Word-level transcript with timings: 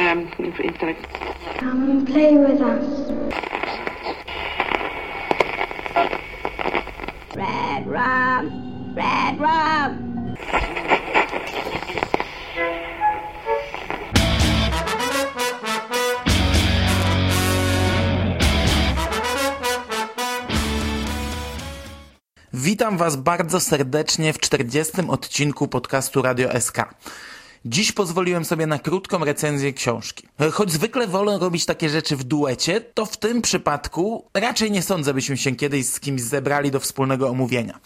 um, 0.00 0.30
Come 1.58 1.90
and 1.90 2.06
play 2.06 2.36
with 2.36 2.60
us. 2.60 3.10
Red 7.36 7.86
rum, 7.86 8.94
red 8.94 9.40
rum. 9.40 10.10
Witam 22.52 22.96
Was 22.96 23.16
bardzo 23.16 23.60
serdecznie 23.60 24.32
w 24.32 24.38
40. 24.38 24.92
odcinku 25.08 25.68
podcastu 25.68 26.22
Radio 26.22 26.60
SK. 26.60 26.76
Dziś 27.64 27.92
pozwoliłem 27.92 28.44
sobie 28.44 28.66
na 28.66 28.78
krótką 28.78 29.24
recenzję 29.24 29.72
książki. 29.72 30.28
Choć 30.52 30.72
zwykle 30.72 31.06
wolę 31.06 31.38
robić 31.38 31.64
takie 31.64 31.88
rzeczy 31.88 32.16
w 32.16 32.24
duecie, 32.24 32.80
to 32.80 33.06
w 33.06 33.16
tym 33.16 33.42
przypadku 33.42 34.24
raczej 34.34 34.70
nie 34.70 34.82
sądzę, 34.82 35.14
byśmy 35.14 35.36
się 35.36 35.56
kiedyś 35.56 35.86
z 35.86 36.00
kimś 36.00 36.22
zebrali 36.22 36.70
do 36.70 36.80
wspólnego 36.80 37.28
omówienia. 37.28 37.80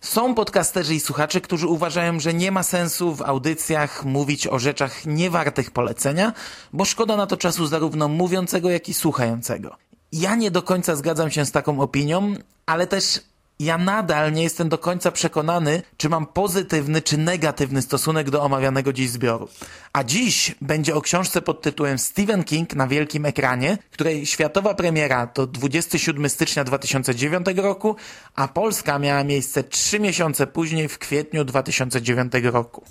Są 0.00 0.34
podcasterzy 0.34 0.94
i 0.94 1.00
słuchacze, 1.00 1.40
którzy 1.40 1.66
uważają, 1.66 2.20
że 2.20 2.34
nie 2.34 2.52
ma 2.52 2.62
sensu 2.62 3.14
w 3.14 3.22
audycjach 3.22 4.04
mówić 4.04 4.46
o 4.46 4.58
rzeczach 4.58 5.06
niewartych 5.06 5.70
polecenia, 5.70 6.32
bo 6.72 6.84
szkoda 6.84 7.16
na 7.16 7.26
to 7.26 7.36
czasu 7.36 7.66
zarówno 7.66 8.08
mówiącego, 8.08 8.70
jak 8.70 8.88
i 8.88 8.94
słuchającego. 8.94 9.76
Ja 10.12 10.34
nie 10.34 10.50
do 10.50 10.62
końca 10.62 10.96
zgadzam 10.96 11.30
się 11.30 11.44
z 11.44 11.52
taką 11.52 11.80
opinią, 11.80 12.34
ale 12.66 12.86
też 12.86 13.20
ja 13.60 13.78
nadal 13.78 14.32
nie 14.32 14.42
jestem 14.42 14.68
do 14.68 14.78
końca 14.78 15.10
przekonany, 15.10 15.82
czy 15.96 16.08
mam 16.08 16.26
pozytywny 16.26 17.02
czy 17.02 17.16
negatywny 17.18 17.82
stosunek 17.82 18.30
do 18.30 18.42
omawianego 18.42 18.92
dziś 18.92 19.10
zbioru. 19.10 19.48
A 19.92 20.04
dziś 20.04 20.54
będzie 20.60 20.94
o 20.94 21.00
książce 21.00 21.42
pod 21.42 21.62
tytułem 21.62 21.98
Stephen 21.98 22.44
King 22.44 22.74
na 22.74 22.86
wielkim 22.86 23.26
ekranie, 23.26 23.78
której 23.90 24.26
światowa 24.26 24.74
premiera 24.74 25.26
to 25.26 25.46
27 25.46 26.28
stycznia 26.28 26.64
2009 26.64 27.46
roku, 27.56 27.96
a 28.34 28.48
Polska 28.48 28.98
miała 28.98 29.24
miejsce 29.24 29.64
3 29.64 30.00
miesiące 30.00 30.46
później 30.46 30.88
w 30.88 30.98
kwietniu 30.98 31.44
2009 31.44 32.32
roku. 32.42 32.84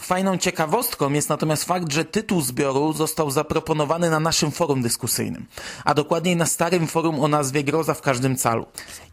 Fajną 0.00 0.38
ciekawostką 0.38 1.12
jest 1.12 1.28
natomiast 1.28 1.64
fakt, 1.64 1.92
że 1.92 2.04
tytuł 2.04 2.40
zbioru 2.40 2.92
został 2.92 3.30
zaproponowany 3.30 4.10
na 4.10 4.20
naszym 4.20 4.50
forum 4.50 4.82
dyskusyjnym, 4.82 5.46
a 5.84 5.94
dokładniej 5.94 6.36
na 6.36 6.46
starym 6.46 6.86
forum 6.86 7.20
o 7.20 7.28
nazwie 7.28 7.64
Groza 7.64 7.94
w 7.94 8.02
każdym 8.02 8.36
calu. 8.36 8.66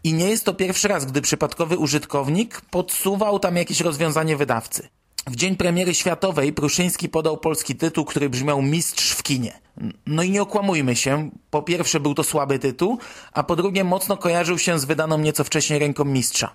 I 0.04 0.12
nie 0.12 0.30
jest 0.30 0.44
to 0.44 0.54
pierwszy 0.54 0.88
raz, 0.88 1.06
gdy 1.06 1.22
przypadkowy 1.22 1.78
użytkownik 1.78 2.60
podsuwał 2.60 3.38
tam 3.38 3.56
jakieś 3.56 3.80
rozwiązanie 3.80 4.36
wydawcy. 4.36 4.88
W 5.26 5.36
dzień 5.36 5.56
premiery 5.56 5.94
światowej 5.94 6.52
Pruszyński 6.52 7.08
podał 7.08 7.36
polski 7.38 7.76
tytuł, 7.76 8.04
który 8.04 8.30
brzmiał 8.30 8.62
Mistrz 8.62 9.12
w 9.12 9.22
kinie. 9.22 9.60
No 10.06 10.22
i 10.22 10.30
nie 10.30 10.42
okłamujmy 10.42 10.96
się, 10.96 11.30
po 11.50 11.62
pierwsze 11.62 12.00
był 12.00 12.14
to 12.14 12.24
słaby 12.24 12.58
tytuł, 12.58 12.98
a 13.32 13.42
po 13.42 13.56
drugie 13.56 13.84
mocno 13.84 14.16
kojarzył 14.16 14.58
się 14.58 14.78
z 14.78 14.84
wydaną 14.84 15.18
nieco 15.18 15.44
wcześniej 15.44 15.78
ręką 15.78 16.04
mistrza. 16.04 16.54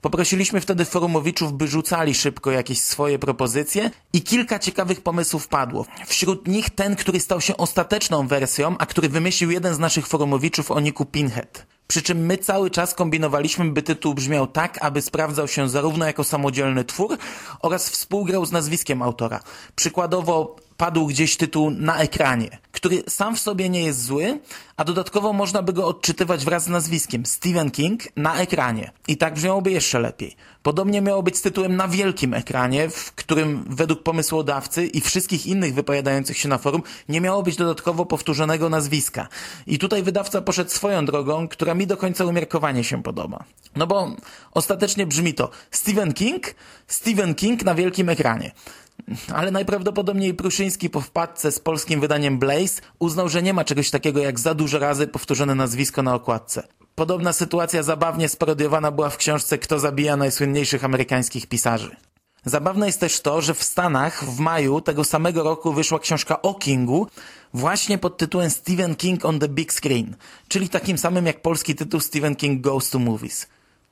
Poprosiliśmy 0.00 0.60
wtedy 0.60 0.84
forumowiczów, 0.84 1.52
by 1.52 1.68
rzucali 1.68 2.14
szybko 2.14 2.50
jakieś 2.50 2.80
swoje 2.80 3.18
propozycje 3.18 3.90
i 4.12 4.22
kilka 4.22 4.58
ciekawych 4.58 5.00
pomysłów 5.00 5.48
padło. 5.48 5.86
Wśród 6.06 6.48
nich 6.48 6.70
ten, 6.70 6.96
który 6.96 7.20
stał 7.20 7.40
się 7.40 7.56
ostateczną 7.56 8.26
wersją, 8.26 8.76
a 8.78 8.86
który 8.86 9.08
wymyślił 9.08 9.50
jeden 9.50 9.74
z 9.74 9.78
naszych 9.78 10.06
forumowiczów 10.06 10.70
o 10.70 10.80
niku 10.80 11.04
Pinhead. 11.04 11.66
Przy 11.90 12.02
czym 12.02 12.26
my 12.26 12.38
cały 12.38 12.70
czas 12.70 12.94
kombinowaliśmy, 12.94 13.64
by 13.64 13.82
tytuł 13.82 14.14
brzmiał 14.14 14.46
tak, 14.46 14.78
aby 14.80 15.02
sprawdzał 15.02 15.48
się 15.48 15.68
zarówno 15.68 16.06
jako 16.06 16.24
samodzielny 16.24 16.84
twór 16.84 17.18
oraz 17.62 17.88
współgrał 17.90 18.46
z 18.46 18.52
nazwiskiem 18.52 19.02
autora. 19.02 19.40
Przykładowo 19.76 20.56
padł 20.76 21.06
gdzieś 21.06 21.36
tytuł 21.36 21.70
na 21.70 21.98
ekranie, 21.98 22.58
który 22.78 23.02
sam 23.08 23.36
w 23.36 23.40
sobie 23.40 23.68
nie 23.68 23.82
jest 23.82 24.04
zły, 24.04 24.40
a 24.76 24.84
dodatkowo 24.84 25.32
można 25.32 25.62
by 25.62 25.72
go 25.72 25.86
odczytywać 25.86 26.44
wraz 26.44 26.64
z 26.64 26.68
nazwiskiem 26.68 27.26
Stephen 27.26 27.70
King 27.70 28.02
na 28.16 28.36
ekranie. 28.36 28.90
I 29.08 29.16
tak 29.16 29.34
brzmiałoby 29.34 29.70
jeszcze 29.70 29.98
lepiej. 29.98 30.36
Podobnie 30.62 31.02
miało 31.02 31.22
być 31.22 31.36
z 31.36 31.42
tytułem 31.42 31.76
na 31.76 31.88
wielkim 31.88 32.34
ekranie, 32.34 32.90
w 32.90 33.12
którym 33.12 33.64
według 33.68 34.02
pomysłodawcy 34.02 34.86
i 34.86 35.00
wszystkich 35.00 35.46
innych 35.46 35.74
wypowiadających 35.74 36.38
się 36.38 36.48
na 36.48 36.58
forum 36.58 36.82
nie 37.08 37.20
miało 37.20 37.42
być 37.42 37.56
dodatkowo 37.56 38.06
powtórzonego 38.06 38.68
nazwiska. 38.68 39.28
I 39.66 39.78
tutaj 39.78 40.02
wydawca 40.02 40.40
poszedł 40.40 40.70
swoją 40.70 41.04
drogą, 41.04 41.48
która 41.48 41.74
mi 41.74 41.86
do 41.86 41.96
końca 41.96 42.24
umiarkowanie 42.24 42.84
się 42.84 43.02
podoba. 43.02 43.44
No 43.76 43.86
bo 43.86 44.16
ostatecznie 44.52 45.06
brzmi 45.06 45.34
to 45.34 45.50
Stephen 45.70 46.12
King, 46.12 46.54
Stephen 46.86 47.34
King 47.34 47.64
na 47.64 47.74
wielkim 47.74 48.08
ekranie. 48.08 48.52
Ale 49.34 49.50
najprawdopodobniej 49.50 50.34
Pruszyński 50.34 50.90
po 50.90 51.00
wpadce 51.00 51.52
z 51.52 51.58
polskim 51.58 52.00
wydaniem 52.00 52.38
Blaze 52.38 52.80
uznał, 52.98 53.28
że 53.28 53.42
nie 53.42 53.54
ma 53.54 53.64
czegoś 53.64 53.90
takiego 53.90 54.20
jak 54.20 54.40
za 54.40 54.54
dużo 54.54 54.78
razy 54.78 55.06
powtórzone 55.06 55.54
nazwisko 55.54 56.02
na 56.02 56.14
okładce. 56.14 56.68
Podobna 56.94 57.32
sytuacja 57.32 57.82
zabawnie 57.82 58.28
sparodiowana 58.28 58.90
była 58.90 59.10
w 59.10 59.16
książce 59.16 59.58
Kto 59.58 59.78
zabija 59.78 60.16
najsłynniejszych 60.16 60.84
amerykańskich 60.84 61.46
pisarzy. 61.46 61.96
Zabawne 62.44 62.86
jest 62.86 63.00
też 63.00 63.20
to, 63.20 63.40
że 63.40 63.54
w 63.54 63.62
Stanach 63.62 64.24
w 64.24 64.40
maju 64.40 64.80
tego 64.80 65.04
samego 65.04 65.42
roku 65.42 65.72
wyszła 65.72 65.98
książka 65.98 66.42
o 66.42 66.54
Kingu 66.54 67.06
właśnie 67.54 67.98
pod 67.98 68.18
tytułem 68.18 68.50
Stephen 68.50 68.96
King 68.96 69.24
on 69.24 69.38
the 69.38 69.48
Big 69.48 69.72
Screen, 69.72 70.16
czyli 70.48 70.68
takim 70.68 70.98
samym 70.98 71.26
jak 71.26 71.42
polski 71.42 71.74
tytuł 71.74 72.00
Stephen 72.00 72.36
King 72.36 72.60
Goes 72.60 72.90
to 72.90 72.98
Movies. 72.98 73.46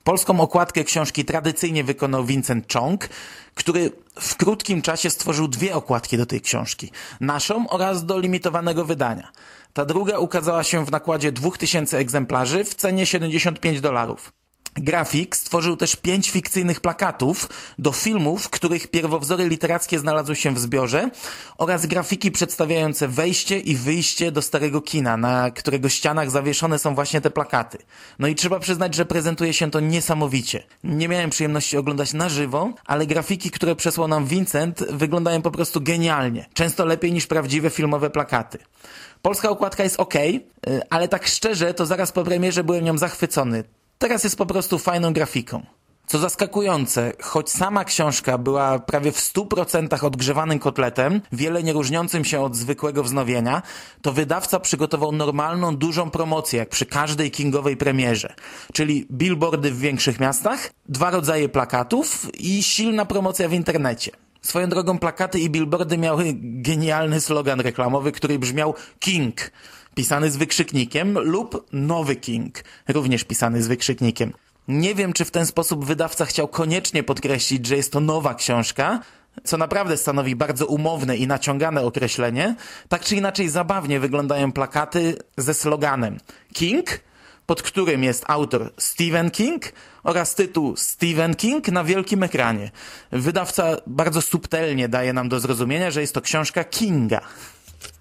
Polską 0.06 0.41
okładkę 0.41 0.84
książki 0.84 1.25
tradycyjnie 1.25 1.84
wykonał 1.84 2.25
Vincent 2.25 2.72
Chong, 2.72 3.09
który 3.55 3.91
w 4.21 4.37
krótkim 4.37 4.83
czasie 4.83 5.11
stworzył 5.11 5.49
dwie 5.49 5.75
okładki 5.75 6.17
do 6.17 6.27
tej 6.27 6.41
książki. 6.41 6.91
Naszą 7.21 7.69
oraz 7.69 8.06
do 8.06 8.19
limitowanego 8.19 8.84
wydania. 8.84 9.33
Ta 9.72 9.84
druga 9.84 10.19
ukazała 10.19 10.62
się 10.65 10.84
w 10.84 10.91
nakładzie 10.91 11.33
2000 11.33 11.99
egzemplarzy 11.99 12.65
w 12.65 12.75
cenie 12.75 13.06
75 13.06 13.81
dolarów. 13.81 14.33
Grafik 14.76 15.37
stworzył 15.37 15.76
też 15.76 15.97
pięć 15.97 16.31
fikcyjnych 16.31 16.81
plakatów 16.81 17.48
do 17.78 17.92
filmów, 17.92 18.50
których 18.50 18.88
pierwowzory 18.88 19.48
literackie 19.48 19.98
znalazły 19.98 20.37
się 20.37 20.54
w 20.54 20.59
zbiorze 20.59 21.10
oraz 21.59 21.87
grafiki 21.87 22.31
przedstawiające 22.31 23.09
wejście 23.09 23.59
i 23.59 23.76
wyjście 23.76 24.32
do 24.32 24.42
starego 24.42 24.81
kina, 24.81 25.16
na 25.16 25.50
którego 25.50 25.88
ścianach 25.88 26.31
zawieszone 26.31 26.78
są 26.78 26.94
właśnie 26.94 27.20
te 27.20 27.31
plakaty. 27.31 27.78
No 28.19 28.28
i 28.28 28.34
trzeba 28.34 28.59
przyznać, 28.59 28.94
że 28.94 29.06
prezentuje 29.06 29.53
się 29.53 29.70
to 29.70 29.81
niesamowicie. 29.81 30.62
Nie 30.84 31.08
miałem 31.08 31.31
przyjemności 31.31 31.76
oglądać 31.76 32.12
na 32.12 32.28
żywo, 32.28 32.72
ale 32.87 33.06
grafiki, 33.06 33.50
które 33.50 33.76
przesłał 33.76 34.08
nam 34.08 34.26
Vincent 34.26 34.84
wyglądają 34.91 35.43
po 35.43 35.50
prostu 35.50 35.81
genialnie. 35.81 36.47
Często 36.54 36.84
lepiej 36.84 37.12
niż 37.12 37.26
prawdziwe 37.26 37.70
filmowe 37.70 38.10
plakaty. 38.10 38.58
Polska 39.22 39.50
okładka 39.50 39.82
jest 39.82 40.00
ok, 40.00 40.14
ale 40.91 41.08
tak 41.08 41.26
szczerze, 41.26 41.75
to 41.75 41.87
zaraz 41.87 42.12
po 42.12 42.25
premierze 42.25 42.64
byłem 42.64 42.84
nią 42.84 42.98
zachwycony. 42.98 43.64
Teraz 43.98 44.24
jest 44.24 44.36
po 44.36 44.46
prostu 44.46 44.78
fajną 44.78 45.12
grafiką. 45.12 45.66
Co 46.06 46.18
zaskakujące, 46.18 47.12
choć 47.22 47.50
sama 47.50 47.84
książka 47.84 48.38
była 48.38 48.78
prawie 48.78 49.12
w 49.12 49.18
100% 49.18 50.04
odgrzewanym 50.04 50.58
kotletem, 50.58 51.20
wiele 51.32 51.62
nie 51.62 51.72
różniącym 51.72 52.24
się 52.24 52.40
od 52.40 52.56
zwykłego 52.56 53.02
wznowienia, 53.02 53.62
to 54.02 54.12
wydawca 54.12 54.60
przygotował 54.60 55.12
normalną, 55.12 55.76
dużą 55.76 56.10
promocję, 56.10 56.58
jak 56.58 56.68
przy 56.68 56.86
każdej 56.86 57.30
kingowej 57.30 57.76
premierze. 57.76 58.34
Czyli 58.72 59.06
billboardy 59.12 59.70
w 59.70 59.78
większych 59.78 60.20
miastach, 60.20 60.70
dwa 60.88 61.10
rodzaje 61.10 61.48
plakatów 61.48 62.30
i 62.34 62.62
silna 62.62 63.04
promocja 63.04 63.48
w 63.48 63.52
internecie. 63.52 64.10
Swoją 64.42 64.68
drogą 64.68 64.98
plakaty 64.98 65.40
i 65.40 65.50
billboardy 65.50 65.98
miały 65.98 66.24
genialny 66.40 67.20
slogan 67.20 67.60
reklamowy, 67.60 68.12
który 68.12 68.38
brzmiał 68.38 68.74
King 68.98 69.50
pisany 69.96 70.30
z 70.30 70.36
wykrzyknikiem, 70.36 71.18
lub 71.18 71.66
Nowy 71.72 72.16
King, 72.16 72.64
również 72.88 73.24
pisany 73.24 73.62
z 73.62 73.66
wykrzyknikiem. 73.66 74.32
Nie 74.68 74.94
wiem, 74.94 75.12
czy 75.12 75.24
w 75.24 75.30
ten 75.30 75.46
sposób 75.46 75.84
wydawca 75.84 76.24
chciał 76.24 76.48
koniecznie 76.48 77.02
podkreślić, 77.02 77.66
że 77.66 77.76
jest 77.76 77.92
to 77.92 78.00
nowa 78.00 78.34
książka, 78.34 79.00
co 79.44 79.56
naprawdę 79.56 79.96
stanowi 79.96 80.36
bardzo 80.36 80.66
umowne 80.66 81.16
i 81.16 81.26
naciągane 81.26 81.82
określenie. 81.82 82.54
Tak 82.88 83.04
czy 83.04 83.16
inaczej 83.16 83.48
zabawnie 83.48 84.00
wyglądają 84.00 84.52
plakaty 84.52 85.19
ze 85.37 85.54
sloganem 85.54 86.19
King, 86.52 87.00
pod 87.46 87.62
którym 87.62 88.04
jest 88.04 88.25
autor 88.26 88.72
Stephen 88.78 89.31
King 89.31 89.72
oraz 90.02 90.34
tytuł 90.34 90.76
Stephen 90.76 91.34
King 91.34 91.69
na 91.69 91.84
wielkim 91.84 92.22
ekranie. 92.22 92.70
Wydawca 93.12 93.76
bardzo 93.87 94.22
subtelnie 94.22 94.88
daje 94.88 95.12
nam 95.12 95.28
do 95.28 95.40
zrozumienia, 95.40 95.90
że 95.90 96.00
jest 96.00 96.14
to 96.14 96.20
książka 96.20 96.64
Kinga. 96.64 97.20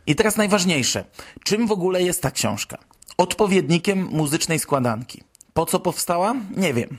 I 0.07 0.15
teraz 0.15 0.37
najważniejsze. 0.37 1.05
Czym 1.43 1.67
w 1.67 1.71
ogóle 1.71 2.03
jest 2.03 2.21
ta 2.21 2.31
książka? 2.31 2.77
Odpowiednikiem 3.17 4.07
muzycznej 4.11 4.59
składanki. 4.59 5.23
Po 5.53 5.65
co 5.65 5.79
powstała? 5.79 6.35
Nie 6.57 6.73
wiem. 6.73 6.97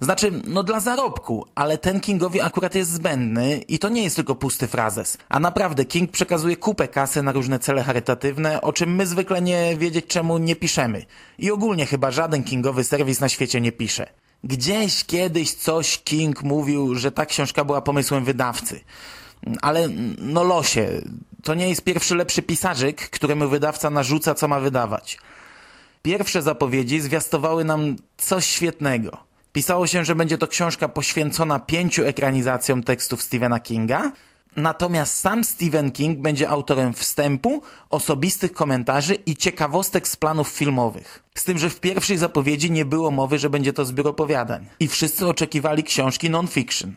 Znaczy, 0.00 0.32
no 0.46 0.62
dla 0.62 0.80
zarobku, 0.80 1.46
ale 1.54 1.78
ten 1.78 2.00
Kingowi 2.00 2.40
akurat 2.40 2.74
jest 2.74 2.92
zbędny 2.92 3.58
i 3.68 3.78
to 3.78 3.88
nie 3.88 4.02
jest 4.02 4.16
tylko 4.16 4.34
pusty 4.34 4.66
frazes. 4.66 5.18
A 5.28 5.40
naprawdę, 5.40 5.84
King 5.84 6.10
przekazuje 6.10 6.56
kupę 6.56 6.88
kasy 6.88 7.22
na 7.22 7.32
różne 7.32 7.58
cele 7.58 7.82
charytatywne, 7.82 8.60
o 8.60 8.72
czym 8.72 8.94
my 8.94 9.06
zwykle 9.06 9.42
nie 9.42 9.76
wiedzieć 9.76 10.06
czemu 10.06 10.38
nie 10.38 10.56
piszemy. 10.56 11.04
I 11.38 11.50
ogólnie 11.50 11.86
chyba 11.86 12.10
żaden 12.10 12.44
Kingowy 12.44 12.84
serwis 12.84 13.20
na 13.20 13.28
świecie 13.28 13.60
nie 13.60 13.72
pisze. 13.72 14.06
Gdzieś 14.44 15.04
kiedyś 15.04 15.54
coś 15.54 15.98
King 15.98 16.42
mówił, 16.42 16.94
że 16.94 17.12
ta 17.12 17.26
książka 17.26 17.64
była 17.64 17.80
pomysłem 17.80 18.24
wydawcy. 18.24 18.80
Ale 19.62 19.88
no 20.18 20.44
losie, 20.44 21.02
to 21.42 21.54
nie 21.54 21.68
jest 21.68 21.84
pierwszy 21.84 22.14
lepszy 22.14 22.42
pisarzyk, 22.42 23.10
któremu 23.10 23.48
wydawca 23.48 23.90
narzuca, 23.90 24.34
co 24.34 24.48
ma 24.48 24.60
wydawać. 24.60 25.18
Pierwsze 26.02 26.42
zapowiedzi 26.42 27.00
zwiastowały 27.00 27.64
nam 27.64 27.96
coś 28.16 28.46
świetnego. 28.46 29.18
Pisało 29.52 29.86
się, 29.86 30.04
że 30.04 30.14
będzie 30.14 30.38
to 30.38 30.46
książka 30.48 30.88
poświęcona 30.88 31.58
pięciu 31.58 32.04
ekranizacjom 32.04 32.82
tekstów 32.82 33.22
Stephena 33.22 33.60
Kinga, 33.60 34.12
natomiast 34.56 35.18
sam 35.18 35.44
Stephen 35.44 35.90
King 35.90 36.18
będzie 36.18 36.48
autorem 36.48 36.94
wstępu, 36.94 37.62
osobistych 37.90 38.52
komentarzy 38.52 39.14
i 39.14 39.36
ciekawostek 39.36 40.08
z 40.08 40.16
planów 40.16 40.48
filmowych. 40.48 41.22
Z 41.34 41.44
tym, 41.44 41.58
że 41.58 41.70
w 41.70 41.80
pierwszej 41.80 42.16
zapowiedzi 42.16 42.70
nie 42.70 42.84
było 42.84 43.10
mowy, 43.10 43.38
że 43.38 43.50
będzie 43.50 43.72
to 43.72 43.84
zbiór 43.84 44.08
opowiadań. 44.08 44.66
I 44.80 44.88
wszyscy 44.88 45.26
oczekiwali 45.26 45.84
książki 45.84 46.30
non-fiction. 46.30 46.92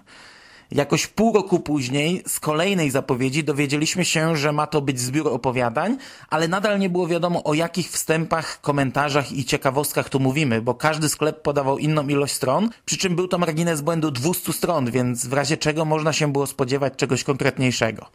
Jakoś 0.71 1.07
pół 1.07 1.33
roku 1.33 1.59
później 1.59 2.23
z 2.27 2.39
kolejnej 2.39 2.91
zapowiedzi 2.91 3.44
dowiedzieliśmy 3.44 4.06
się, 4.06 4.38
że 4.38 4.51
ma 4.51 4.68
to 4.68 4.81
być 4.81 5.00
zbiór 5.00 5.27
opowiadań, 5.27 5.97
ale 6.29 6.47
nadal 6.47 6.79
nie 6.79 6.89
było 6.89 7.07
wiadomo 7.07 7.44
o 7.44 7.53
jakich 7.53 7.89
wstępach, 7.89 8.62
komentarzach 8.62 9.31
i 9.31 9.45
ciekawostkach 9.45 10.09
tu 10.09 10.19
mówimy, 10.19 10.62
bo 10.62 10.73
każdy 10.73 11.09
sklep 11.09 11.41
podawał 11.41 11.77
inną 11.77 12.07
ilość 12.07 12.33
stron, 12.33 12.69
przy 12.85 12.97
czym 12.97 13.15
był 13.15 13.27
to 13.27 13.38
margines 13.38 13.81
błędu 13.81 14.12
200 14.12 14.53
stron, 14.53 14.91
więc 14.91 15.27
w 15.27 15.33
razie 15.33 15.57
czego 15.57 15.85
można 15.85 16.13
się 16.13 16.31
było 16.31 16.47
spodziewać 16.47 16.94
czegoś 16.95 17.23
konkretniejszego. 17.23 18.06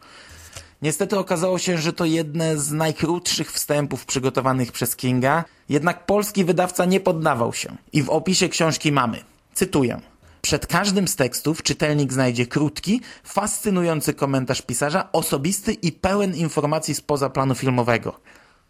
Niestety 0.81 1.19
okazało 1.19 1.59
się, 1.59 1.77
że 1.77 1.93
to 1.93 2.05
jedne 2.05 2.57
z 2.57 2.71
najkrótszych 2.71 3.51
wstępów 3.51 4.05
przygotowanych 4.05 4.71
przez 4.71 4.95
Kinga, 4.95 5.43
jednak 5.69 6.05
polski 6.05 6.45
wydawca 6.45 6.85
nie 6.85 6.99
poddawał 6.99 7.53
się 7.53 7.75
i 7.93 8.03
w 8.03 8.09
opisie 8.09 8.49
książki 8.49 8.91
mamy, 8.91 9.19
cytuję, 9.53 10.01
przed 10.47 10.67
każdym 10.67 11.07
z 11.07 11.15
tekstów 11.15 11.63
czytelnik 11.63 12.13
znajdzie 12.13 12.45
krótki, 12.45 13.01
fascynujący 13.23 14.13
komentarz 14.13 14.61
pisarza, 14.61 15.09
osobisty 15.11 15.73
i 15.73 15.91
pełen 15.91 16.35
informacji 16.35 16.95
spoza 16.95 17.29
planu 17.29 17.55
filmowego. 17.55 18.19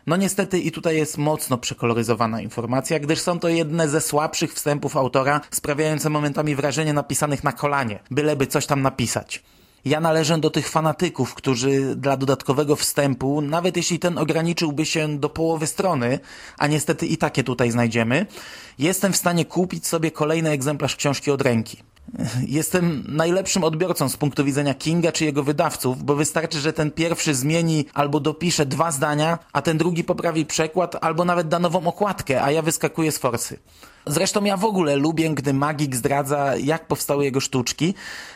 No 0.08 0.16
niestety 0.16 0.60
i 0.60 0.72
tutaj 0.72 0.98
jest 0.98 1.18
mocno 1.18 1.58
przekoloryzowana 1.58 2.42
informacja, 2.42 3.00
gdyż 3.00 3.20
są 3.20 3.40
to 3.40 3.50
jedne 3.50 3.90
ze 3.90 4.02
słabszych 4.02 4.54
wstępów 4.54 4.98
autora, 4.98 5.42
sprawiające 5.52 6.10
momentami 6.10 6.56
wrażenie 6.56 6.94
napisanych 6.94 7.44
na 7.44 7.52
kolanie, 7.52 8.00
byleby 8.12 8.48
coś 8.48 8.66
tam 8.66 8.82
napisać. 8.82 9.44
Ja 9.88 10.00
należę 10.00 10.38
do 10.38 10.50
tych 10.50 10.70
fanatyków, 10.70 11.34
którzy 11.34 11.96
dla 11.96 12.18
dodatkowego 12.18 12.76
wstępu, 12.76 13.42
nawet 13.42 13.78
jeśli 13.78 14.00
ten 14.00 14.18
ograniczyłby 14.18 14.86
się 14.86 15.20
do 15.20 15.30
połowy 15.30 15.68
strony, 15.68 16.20
a 16.58 16.68
niestety 16.68 17.06
i 17.06 17.18
takie 17.18 17.44
tutaj 17.44 17.72
znajdziemy, 17.72 18.26
jestem 18.80 19.14
w 19.14 19.18
stanie 19.18 19.46
kupić 19.46 19.88
sobie 19.88 20.12
kolejny 20.12 20.50
egzemplarz 20.50 20.96
książki 20.96 21.32
od 21.32 21.42
ręki. 21.42 21.78
Jestem 22.48 23.04
najlepszym 23.08 23.64
odbiorcą 23.64 24.10
z 24.10 24.18
punktu 24.18 24.46
widzenia 24.46 24.74
Kinga 24.74 25.12
czy 25.12 25.26
jego 25.26 25.44
wydawców, 25.44 26.04
bo 26.04 26.16
wystarczy, 26.16 26.60
że 26.60 26.74
ten 26.74 26.92
pierwszy 26.92 27.36
zmieni 27.36 27.86
albo 27.94 28.20
dopisze 28.20 28.66
dwa 28.66 28.92
zdania, 28.92 29.40
a 29.54 29.62
ten 29.62 29.78
drugi 29.78 30.04
poprawi 30.04 30.46
przekład 30.46 30.96
albo 31.02 31.26
nawet 31.26 31.48
da 31.48 31.60
nową 31.60 31.88
okładkę, 31.88 32.44
a 32.44 32.52
ja 32.52 32.62
wyskakuję 32.62 33.12
z 33.12 33.18
forsy. 33.18 33.60
Zresztą 34.06 34.44
ja 34.44 34.58
w 34.58 34.66
ogóle 34.66 34.96
lubię, 34.96 35.30
gdy 35.30 35.54
magik 35.54 35.96
zdradza, 35.96 36.56
jak 36.56 36.88
powstały 36.88 37.26
jego 37.26 37.40
sztuczki, 37.40 37.94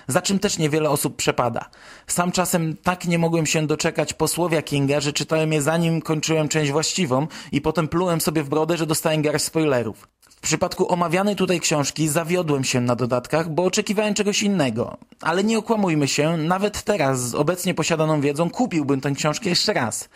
za 0.08 0.22
czym 0.22 0.40
też 0.40 0.58
niewiele 0.58 0.90
osób 0.90 1.16
przepada. 1.16 1.66
Sam 2.08 2.32
czasem 2.32 2.78
tak 2.84 3.06
nie 3.06 3.20
mogłem 3.20 3.46
się 3.46 3.68
doczekać 3.68 4.14
posłowia 4.14 4.62
Kinga, 4.62 5.00
że 5.00 5.14
czytałem 5.14 5.54
je 5.54 5.62
zanim 5.62 6.02
kończyłem 6.02 6.48
część 6.48 6.72
właściwą 6.72 7.28
i 7.52 7.62
potem 7.62 7.88
plułem 7.88 8.22
sobie 8.22 8.44
w 8.44 8.50
brodę, 8.50 8.78
że 8.78 8.86
dostałem 8.86 9.22
garść 9.22 9.46
spoilerów. 9.46 10.08
W 10.42 10.44
przypadku 10.44 10.92
omawianej 10.92 11.36
tutaj 11.36 11.60
książki 11.60 12.08
zawiodłem 12.08 12.64
się 12.64 12.82
na 12.82 12.96
dodatkach, 12.96 13.50
bo 13.50 13.64
oczekiwałem 13.64 14.14
czegoś 14.14 14.44
innego. 14.44 14.98
Ale 15.22 15.44
nie 15.44 15.58
okłamujmy 15.58 16.08
się, 16.08 16.38
nawet 16.38 16.84
teraz 16.84 17.30
z 17.30 17.36
obecnie 17.36 17.74
posiadaną 17.74 18.22
wiedzą 18.22 18.50
kupiłbym 18.50 19.02
tę 19.02 19.12
książkę 19.12 19.50
jeszcze 19.50 19.74
raz. 19.74 20.10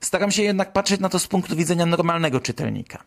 Staram 0.00 0.30
się 0.30 0.42
jednak 0.42 0.72
patrzeć 0.72 1.00
na 1.00 1.08
to 1.08 1.18
z 1.18 1.26
punktu 1.26 1.56
widzenia 1.56 1.86
normalnego 1.86 2.40
czytelnika. 2.40 3.02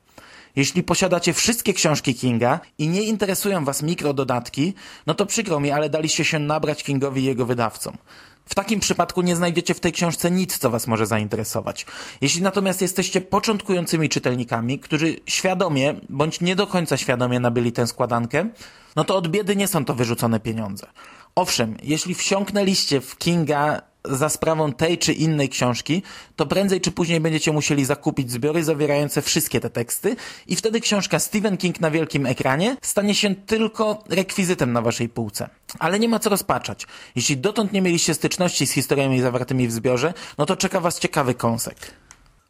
Jeśli 0.56 0.84
posiadacie 0.84 1.34
wszystkie 1.34 1.74
książki 1.74 2.16
Kinga 2.16 2.60
i 2.78 2.88
nie 2.88 3.02
interesują 3.04 3.66
Was 3.66 3.84
mikrododatki, 3.84 4.74
no 5.08 5.14
to 5.14 5.26
przykro 5.26 5.60
mi, 5.60 5.72
ale 5.72 5.90
daliście 5.90 6.26
się 6.26 6.40
nabrać 6.40 6.84
Kingowi 6.84 7.22
i 7.22 7.26
jego 7.26 7.46
wydawcom. 7.46 7.98
W 8.46 8.56
takim 8.56 8.80
przypadku 8.80 9.22
nie 9.22 9.36
znajdziecie 9.36 9.74
w 9.74 9.80
tej 9.80 9.92
książce 9.92 10.32
nic, 10.32 10.58
co 10.58 10.70
Was 10.70 10.88
może 10.88 11.06
zainteresować. 11.06 11.86
Jeśli 12.22 12.42
natomiast 12.42 12.82
jesteście 12.82 13.22
początkującymi 13.22 14.10
czytelnikami, 14.10 14.80
którzy 14.80 15.16
świadomie 15.28 15.96
bądź 16.10 16.42
nie 16.42 16.56
do 16.56 16.68
końca 16.68 16.98
świadomie 16.98 17.40
nabyli 17.40 17.72
tę 17.72 17.88
składankę, 17.88 18.50
no 18.96 19.04
to 19.04 19.16
od 19.18 19.28
biedy 19.28 19.56
nie 19.56 19.68
są 19.68 19.86
to 19.86 19.94
wyrzucone 19.94 20.40
pieniądze. 20.40 20.88
Owszem, 21.36 21.78
jeśli 21.84 22.16
wsiąknęliście 22.16 23.02
w 23.02 23.18
Kinga 23.18 23.82
za 24.10 24.30
sprawą 24.30 24.74
tej 24.74 24.98
czy 24.98 25.14
innej 25.14 25.50
książki, 25.50 26.04
to 26.36 26.46
prędzej 26.46 26.82
czy 26.82 26.92
później 26.92 27.20
będziecie 27.20 27.52
musieli 27.52 27.86
zakupić 27.86 28.32
zbiory 28.32 28.64
zawierające 28.64 29.22
wszystkie 29.22 29.60
te 29.60 29.70
teksty 29.70 30.16
i 30.48 30.56
wtedy 30.56 30.82
książka 30.82 31.20
Stephen 31.20 31.58
King 31.58 31.82
na 31.82 31.92
wielkim 31.92 32.26
ekranie 32.26 32.78
stanie 32.82 33.16
się 33.16 33.36
tylko 33.36 34.04
rekwizytem 34.10 34.74
na 34.74 34.82
waszej 34.82 35.10
półce. 35.10 35.50
Ale 35.80 36.00
nie 36.00 36.10
ma 36.10 36.20
co 36.20 36.30
rozpaczać. 36.30 36.88
Jeśli 37.16 37.38
dotąd 37.38 37.74
nie 37.74 37.82
mieliście 37.82 38.14
styczności 38.14 38.68
z 38.68 38.72
historiami 38.72 39.22
zawartymi 39.22 39.68
w 39.68 39.72
zbiorze, 39.72 40.14
no 40.38 40.46
to 40.46 40.56
czeka 40.56 40.80
was 40.80 41.00
ciekawy 41.00 41.34
kąsek. 41.34 41.76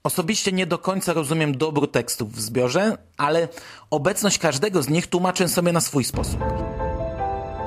Osobiście 0.04 0.52
nie 0.52 0.68
do 0.68 0.78
końca 0.78 1.14
rozumiem 1.14 1.58
dobór 1.58 1.92
tekstów 1.92 2.34
w 2.34 2.42
zbiorze, 2.42 2.98
ale 3.18 3.48
obecność 3.90 4.38
każdego 4.40 4.84
z 4.84 4.90
nich 4.90 5.08
tłumaczę 5.08 5.50
sobie 5.50 5.72
na 5.72 5.82
swój 5.82 6.04
sposób. 6.04 6.40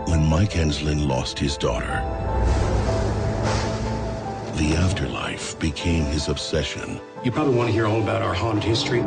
When 0.09 0.41
Mike 0.41 0.63
Enslin 0.63 1.09
lost 1.09 1.39
his 1.39 1.59
daughter, 1.59 2.03
the 4.57 4.79
afterlife 4.85 5.59
became 5.61 6.05
his 6.13 6.29
obsession. 6.29 6.99
You 7.25 7.33
probably 7.33 7.57
want 7.57 7.69
to 7.69 7.75
hear 7.75 7.87
all 7.87 8.03
about 8.03 8.23
our 8.23 8.37
haunted 8.37 8.65
history. 8.65 9.03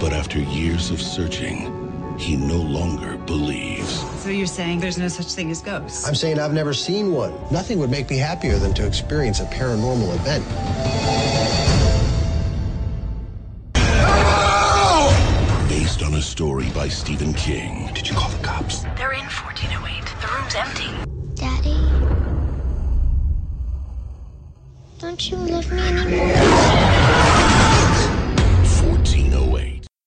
But 0.00 0.12
after 0.12 0.38
years 0.38 0.90
of 0.90 1.02
searching, 1.02 1.83
he 2.18 2.36
no 2.36 2.56
longer 2.56 3.16
believes. 3.16 4.00
So 4.22 4.30
you're 4.30 4.46
saying 4.46 4.80
there's 4.80 4.98
no 4.98 5.08
such 5.08 5.32
thing 5.34 5.50
as 5.50 5.60
ghosts? 5.60 6.06
I'm 6.06 6.14
saying 6.14 6.38
I've 6.38 6.52
never 6.52 6.72
seen 6.72 7.12
one. 7.12 7.32
Nothing 7.50 7.78
would 7.78 7.90
make 7.90 8.08
me 8.10 8.16
happier 8.16 8.56
than 8.58 8.72
to 8.74 8.86
experience 8.86 9.40
a 9.40 9.46
paranormal 9.46 10.14
event. 10.14 10.44
Based 15.68 16.02
on 16.02 16.14
a 16.14 16.22
story 16.22 16.70
by 16.70 16.88
Stephen 16.88 17.34
King. 17.34 17.90
Did 17.94 18.08
you 18.08 18.14
call 18.14 18.30
the 18.30 18.42
cops? 18.42 18.82
They're 18.96 19.12
in 19.12 19.24
1408. 19.24 20.04
The 20.20 20.28
room's 20.32 20.54
empty. 20.54 20.90
Daddy? 21.34 21.78
Don't 24.98 25.30
you 25.30 25.36
love 25.36 25.70
me 25.72 25.82
anymore? 25.82 27.03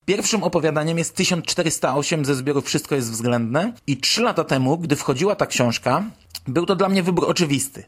Pierwszym 0.08 0.44
opowiadaniem 0.44 0.98
jest 0.98 1.16
1408 1.16 2.26
ze 2.26 2.36
zbioru 2.36 2.62
Wszystko 2.62 2.96
jest 2.96 3.12
względne 3.12 3.74
i 3.88 3.98
trzy 3.98 4.22
lata 4.22 4.44
temu, 4.44 4.78
gdy 4.78 4.96
wchodziła 4.96 5.36
ta 5.36 5.46
książka, 5.46 6.04
był 6.48 6.66
to 6.66 6.76
dla 6.76 6.90
mnie 6.90 7.04
wybór 7.04 7.30
oczywisty. 7.30 7.84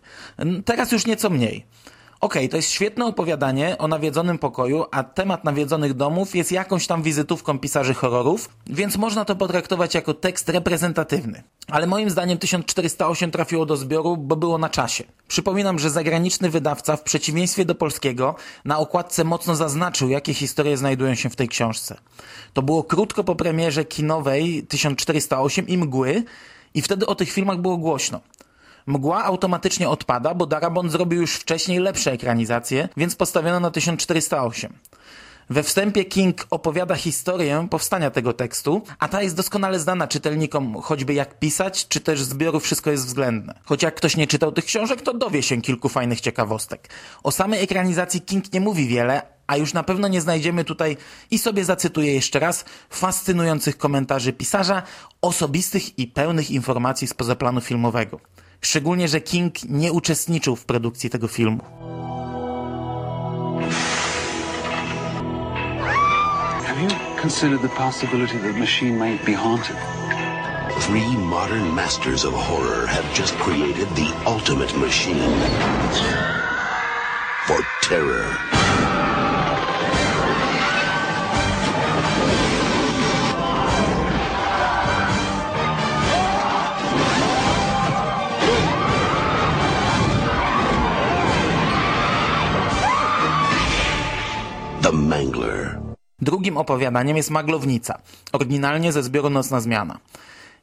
Teraz 0.66 0.92
już 0.92 1.06
nieco 1.06 1.30
mniej. 1.30 1.66
Okej, 2.22 2.42
okay, 2.42 2.50
to 2.50 2.58
jest 2.58 2.72
świetne 2.72 3.06
opowiadanie 3.06 3.78
o 3.78 3.88
nawiedzonym 3.88 4.38
pokoju, 4.38 4.86
a 4.92 5.04
temat 5.04 5.44
nawiedzonych 5.44 5.94
domów 5.94 6.36
jest 6.36 6.52
jakąś 6.52 6.88
tam 6.88 7.04
wizytówką 7.04 7.60
pisarzy 7.60 7.94
horrorów, 7.94 8.50
więc 8.68 8.98
można 8.98 9.26
to 9.26 9.36
potraktować 9.36 9.96
jako 9.96 10.14
tekst 10.14 10.50
reprezentatywny. 10.50 11.44
Ale 11.68 11.88
moim 11.88 12.10
zdaniem 12.10 12.38
1408 12.38 13.32
trafiło 13.32 13.66
do 13.66 13.78
zbioru, 13.78 14.18
bo 14.18 14.36
było 14.36 14.58
na 14.58 14.70
czasie. 14.70 15.04
Przypominam, 15.28 15.80
że 15.80 15.90
zagraniczny 15.90 16.50
wydawca, 16.50 16.98
w 16.98 17.04
przeciwieństwie 17.04 17.66
do 17.66 17.76
polskiego, 17.76 18.36
na 18.66 18.78
okładce 18.78 19.24
mocno 19.24 19.56
zaznaczył, 19.56 20.10
jakie 20.10 20.34
historie 20.34 20.78
znajdują 20.78 21.16
się 21.16 21.30
w 21.30 21.36
tej 21.36 21.48
książce. 21.48 21.98
To 22.54 22.62
było 22.62 22.84
krótko 22.84 23.24
po 23.24 23.36
premierze 23.36 23.86
kinowej 23.86 24.64
1408 24.64 25.68
i 25.68 25.78
Mgły, 25.78 26.24
i 26.74 26.82
wtedy 26.82 27.06
o 27.06 27.16
tych 27.16 27.32
filmach 27.32 27.58
było 27.58 27.78
głośno. 27.78 28.22
Mgła 28.90 29.24
automatycznie 29.24 29.90
odpada, 29.90 30.34
bo 30.34 30.46
Darabont 30.46 30.92
zrobił 30.92 31.22
już 31.22 31.36
wcześniej 31.36 31.80
lepsze 31.80 32.12
ekranizacje, 32.12 32.90
więc 32.98 33.16
postawiono 33.16 33.60
na 33.60 33.72
1408. 33.72 34.74
We 35.50 35.64
wstępie 35.64 36.06
King 36.06 36.48
opowiada 36.50 36.96
historię 36.96 37.68
powstania 37.70 38.12
tego 38.12 38.34
tekstu, 38.34 38.82
a 39.00 39.08
ta 39.08 39.22
jest 39.22 39.36
doskonale 39.36 39.80
znana 39.80 40.08
czytelnikom, 40.08 40.82
choćby 40.82 41.14
jak 41.14 41.40
pisać, 41.40 41.88
czy 41.88 42.00
też 42.00 42.24
zbioru 42.24 42.60
Wszystko 42.60 42.92
jest 42.92 43.06
względne. 43.06 43.60
Choć 43.66 43.84
jak 43.84 43.96
ktoś 43.96 44.18
nie 44.18 44.28
czytał 44.28 44.52
tych 44.52 44.66
książek, 44.66 45.02
to 45.02 45.14
dowie 45.14 45.44
się 45.44 45.62
kilku 45.62 45.90
fajnych 45.90 46.22
ciekawostek. 46.22 46.90
O 47.24 47.32
samej 47.32 47.64
ekranizacji 47.64 48.22
King 48.22 48.54
nie 48.54 48.62
mówi 48.62 48.88
wiele, 48.88 49.22
a 49.48 49.58
już 49.58 49.74
na 49.74 49.84
pewno 49.84 50.08
nie 50.08 50.22
znajdziemy 50.22 50.64
tutaj, 50.64 50.98
i 51.32 51.40
sobie 51.40 51.66
zacytuję 51.66 52.14
jeszcze 52.14 52.40
raz, 52.40 52.66
fascynujących 52.90 53.78
komentarzy 53.78 54.34
pisarza, 54.34 54.84
osobistych 55.22 56.00
i 56.00 56.08
pełnych 56.08 56.52
informacji 56.52 57.08
spoza 57.08 57.36
planu 57.36 57.62
filmowego. 57.62 58.20
Szczególnie, 58.62 59.08
że 59.08 59.22
King 59.22 59.54
nie 59.70 59.92
uczestniczył 59.94 60.56
w 60.56 60.66
produkcji 60.66 61.10
tego 61.10 61.28
filmu. 61.28 61.64
Have 66.66 66.82
you 66.84 66.90
considered 67.22 67.62
the 67.62 67.70
possibility 67.70 68.34
that 68.34 68.54
the 68.54 68.60
machine 68.60 68.98
might 68.98 69.26
be 69.26 69.34
haunted? 69.34 69.76
Three 70.80 71.18
modern 71.18 71.74
masters 71.76 72.26
of 72.26 72.34
horror 72.34 72.88
have 72.88 73.04
just 73.20 73.36
created 73.36 73.88
the 73.96 74.30
ultimate 74.32 74.78
machine. 74.78 75.20
for 77.50 77.66
terror. 77.82 78.59
Drugim 96.22 96.58
opowiadaniem 96.58 97.18
jest 97.18 97.30
Maglownica, 97.30 98.00
oryginalnie 98.32 98.92
ze 98.92 99.04
zbioru 99.04 99.30
Nocna 99.30 99.62
Zmiana. 99.62 100.00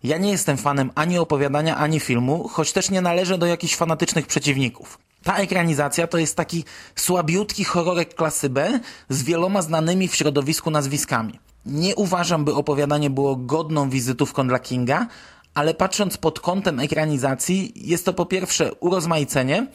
Ja 0.04 0.18
nie 0.18 0.30
jestem 0.30 0.56
fanem 0.56 0.90
ani 0.94 1.18
opowiadania, 1.18 1.76
ani 1.76 2.00
filmu, 2.00 2.48
choć 2.48 2.72
też 2.72 2.90
nie 2.90 3.00
należę 3.00 3.38
do 3.38 3.46
jakichś 3.46 3.76
fanatycznych 3.76 4.26
przeciwników. 4.26 4.98
Ta 5.22 5.36
ekranizacja 5.36 6.06
to 6.06 6.18
jest 6.18 6.36
taki 6.36 6.64
słabiutki 6.96 7.64
horrorek 7.64 8.14
klasy 8.14 8.48
B 8.50 8.80
z 9.08 9.22
wieloma 9.22 9.62
znanymi 9.62 10.08
w 10.08 10.14
środowisku 10.14 10.70
nazwiskami. 10.70 11.38
Nie 11.66 11.96
uważam, 11.96 12.44
by 12.44 12.54
opowiadanie 12.54 13.10
było 13.10 13.36
godną 13.36 13.90
wizytówką 13.90 14.48
dla 14.48 14.58
Kinga, 14.58 15.06
ale 15.54 15.74
patrząc 15.74 16.16
pod 16.16 16.40
kątem 16.40 16.80
ekranizacji, 16.80 17.72
jest 17.88 18.04
to 18.04 18.12
po 18.12 18.26
pierwsze 18.26 18.74
urozmaicenie, 18.74 19.66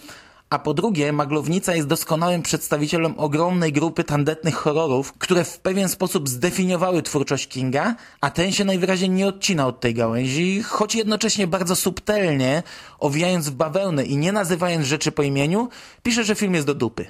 a 0.51 0.59
po 0.59 0.73
drugie, 0.73 1.11
Maglownica 1.11 1.75
jest 1.75 1.87
doskonałym 1.87 2.41
przedstawicielem 2.41 3.13
ogromnej 3.17 3.73
grupy 3.73 4.03
tandetnych 4.03 4.55
horrorów, 4.55 5.13
które 5.13 5.43
w 5.43 5.59
pewien 5.59 5.89
sposób 5.89 6.29
zdefiniowały 6.29 7.01
twórczość 7.01 7.47
Kinga, 7.47 7.95
a 8.21 8.29
ten 8.29 8.51
się 8.51 8.65
najwyraźniej 8.65 9.09
nie 9.09 9.27
odcina 9.27 9.67
od 9.67 9.79
tej 9.79 9.93
gałęzi, 9.93 10.63
choć 10.63 10.95
jednocześnie 10.95 11.47
bardzo 11.47 11.75
subtelnie, 11.75 12.63
owijając 12.99 13.49
w 13.49 13.55
bawełnę 13.55 14.03
i 14.03 14.17
nie 14.17 14.31
nazywając 14.31 14.87
rzeczy 14.87 15.11
po 15.11 15.23
imieniu, 15.23 15.69
pisze, 16.03 16.23
że 16.23 16.35
film 16.35 16.53
jest 16.53 16.67
do 16.67 16.75
dupy. 16.75 17.05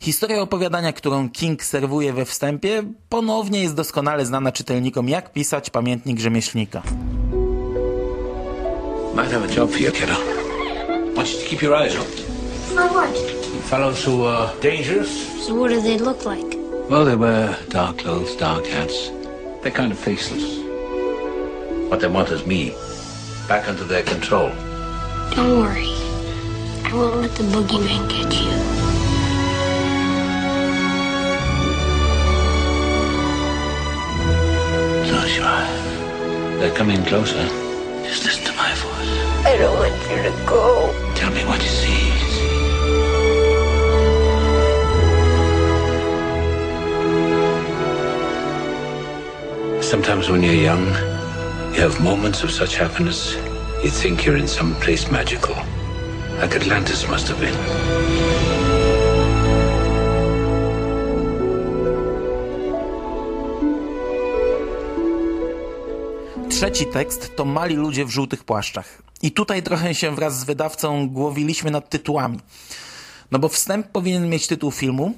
Historia 0.00 0.40
opowiadania, 0.40 0.92
którą 0.92 1.30
King 1.30 1.64
serwuje 1.64 2.12
we 2.12 2.24
wstępie, 2.24 2.82
ponownie 3.08 3.62
jest 3.62 3.74
doskonale 3.74 4.26
znana 4.26 4.52
czytelnikom, 4.52 5.08
jak 5.08 5.32
pisać 5.32 5.70
pamiętnik 5.70 6.20
rzemieślnika. 6.20 6.82
Might 9.14 9.32
have 9.32 9.44
a 9.44 9.54
job 9.54 9.70
for 9.70 9.80
you, 9.80 9.92
kiddo. 9.92 10.14
Want 11.16 11.32
you 11.32 11.48
keep 11.48 11.62
your 11.62 11.74
eyes 11.74 11.96
open. 11.96 12.33
For 12.74 12.88
what? 12.88 13.16
Fellows 13.70 14.04
who 14.04 14.24
are 14.24 14.52
dangerous. 14.60 15.46
So 15.46 15.54
what 15.54 15.68
do 15.68 15.80
they 15.80 15.96
look 15.96 16.24
like? 16.24 16.44
Well, 16.90 17.04
they 17.04 17.14
wear 17.14 17.56
dark 17.68 17.98
clothes, 17.98 18.34
dark 18.34 18.66
hats. 18.66 19.10
They're 19.62 19.70
kind 19.70 19.92
of 19.92 19.98
faceless. 19.98 20.58
What 21.88 22.00
they 22.00 22.08
want 22.08 22.30
is 22.30 22.44
me, 22.46 22.70
back 23.46 23.68
under 23.68 23.84
their 23.84 24.02
control. 24.02 24.48
Don't 25.36 25.60
worry. 25.60 25.86
I 26.82 26.90
won't 26.92 27.16
let 27.22 27.30
the 27.36 27.44
boogeyman 27.44 28.08
get 28.10 28.32
you. 28.42 28.50
Close 35.08 35.36
your 35.36 35.46
eyes. 35.46 36.58
They're 36.58 36.74
coming 36.74 37.04
closer. 37.04 37.46
Just 38.02 38.24
listen 38.24 38.44
to 38.46 38.52
my 38.56 38.74
voice. 38.74 39.46
I 39.46 39.56
don't 39.58 39.78
want 39.78 39.94
you 40.10 40.22
to 40.28 40.32
go. 40.44 40.92
Tell 41.14 41.30
me 41.30 41.44
what 41.44 41.62
you 41.62 41.68
see. 41.68 41.83
Sometimes 49.94 50.28
when 50.28 50.42
you're 50.42 50.62
young, 50.72 50.86
you 51.72 51.80
have 51.80 52.00
moments 52.00 52.42
of 52.44 52.50
such 52.50 52.76
happiness, 52.76 53.36
you 53.84 53.90
think 53.90 54.26
you're 54.26 54.40
in 54.40 54.48
some 54.48 54.74
place 54.74 55.08
magical, 55.10 55.54
like 56.40 56.56
Atlantis 56.56 57.08
must 57.08 57.28
have 57.28 57.40
been. 57.40 57.54
Trzeci 66.48 66.86
tekst 66.86 67.36
to 67.36 67.44
Mali 67.44 67.76
ludzie 67.76 68.04
w 68.04 68.10
żółtych 68.10 68.44
płaszczach. 68.44 69.02
I 69.22 69.32
tutaj 69.32 69.62
trochę 69.62 69.94
się 69.94 70.14
wraz 70.14 70.40
z 70.40 70.44
wydawcą 70.44 71.08
głowiliśmy 71.08 71.70
nad 71.70 71.90
tytułami. 71.90 72.38
No 73.30 73.38
bo 73.38 73.48
wstęp 73.48 73.88
powinien 73.88 74.28
mieć 74.28 74.46
tytuł 74.46 74.70
filmu, 74.70 75.14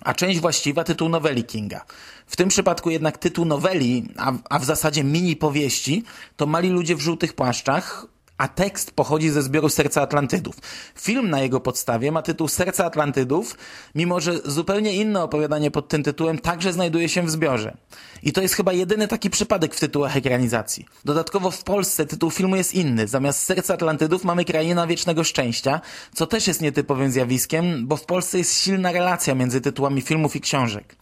a 0.00 0.14
część 0.14 0.40
właściwa 0.40 0.84
tytuł 0.84 1.08
noweli 1.08 1.44
Kinga. 1.44 1.84
W 2.26 2.36
tym 2.36 2.48
przypadku 2.48 2.90
jednak 2.90 3.18
tytuł 3.18 3.44
noweli, 3.44 4.08
a, 4.16 4.32
a 4.50 4.58
w 4.58 4.64
zasadzie 4.64 5.04
mini 5.04 5.36
powieści, 5.36 6.04
to 6.36 6.46
Mali 6.46 6.68
ludzie 6.68 6.96
w 6.96 7.00
żółtych 7.00 7.32
płaszczach, 7.32 8.06
a 8.38 8.48
tekst 8.48 8.90
pochodzi 8.90 9.30
ze 9.30 9.42
zbioru 9.42 9.68
Serca 9.68 10.02
Atlantydów. 10.02 10.56
Film 10.94 11.30
na 11.30 11.40
jego 11.40 11.60
podstawie 11.60 12.12
ma 12.12 12.22
tytuł 12.22 12.48
Serca 12.48 12.84
Atlantydów, 12.84 13.56
mimo 13.94 14.20
że 14.20 14.38
zupełnie 14.44 14.92
inne 14.92 15.22
opowiadanie 15.22 15.70
pod 15.70 15.88
tym 15.88 16.02
tytułem 16.02 16.38
także 16.38 16.72
znajduje 16.72 17.08
się 17.08 17.22
w 17.22 17.30
zbiorze. 17.30 17.76
I 18.22 18.32
to 18.32 18.42
jest 18.42 18.54
chyba 18.54 18.72
jedyny 18.72 19.08
taki 19.08 19.30
przypadek 19.30 19.74
w 19.74 19.80
tytułach 19.80 20.16
ekranizacji. 20.16 20.86
Dodatkowo 21.04 21.50
w 21.50 21.64
Polsce 21.64 22.06
tytuł 22.06 22.30
filmu 22.30 22.56
jest 22.56 22.74
inny. 22.74 23.08
Zamiast 23.08 23.42
Serca 23.42 23.74
Atlantydów 23.74 24.24
mamy 24.24 24.44
Kraina 24.44 24.86
Wiecznego 24.86 25.24
Szczęścia, 25.24 25.80
co 26.14 26.26
też 26.26 26.46
jest 26.46 26.60
nietypowym 26.60 27.10
zjawiskiem, 27.10 27.86
bo 27.86 27.96
w 27.96 28.04
Polsce 28.04 28.38
jest 28.38 28.62
silna 28.62 28.92
relacja 28.92 29.34
między 29.34 29.60
tytułami 29.60 30.02
filmów 30.02 30.36
i 30.36 30.40
książek. 30.40 30.96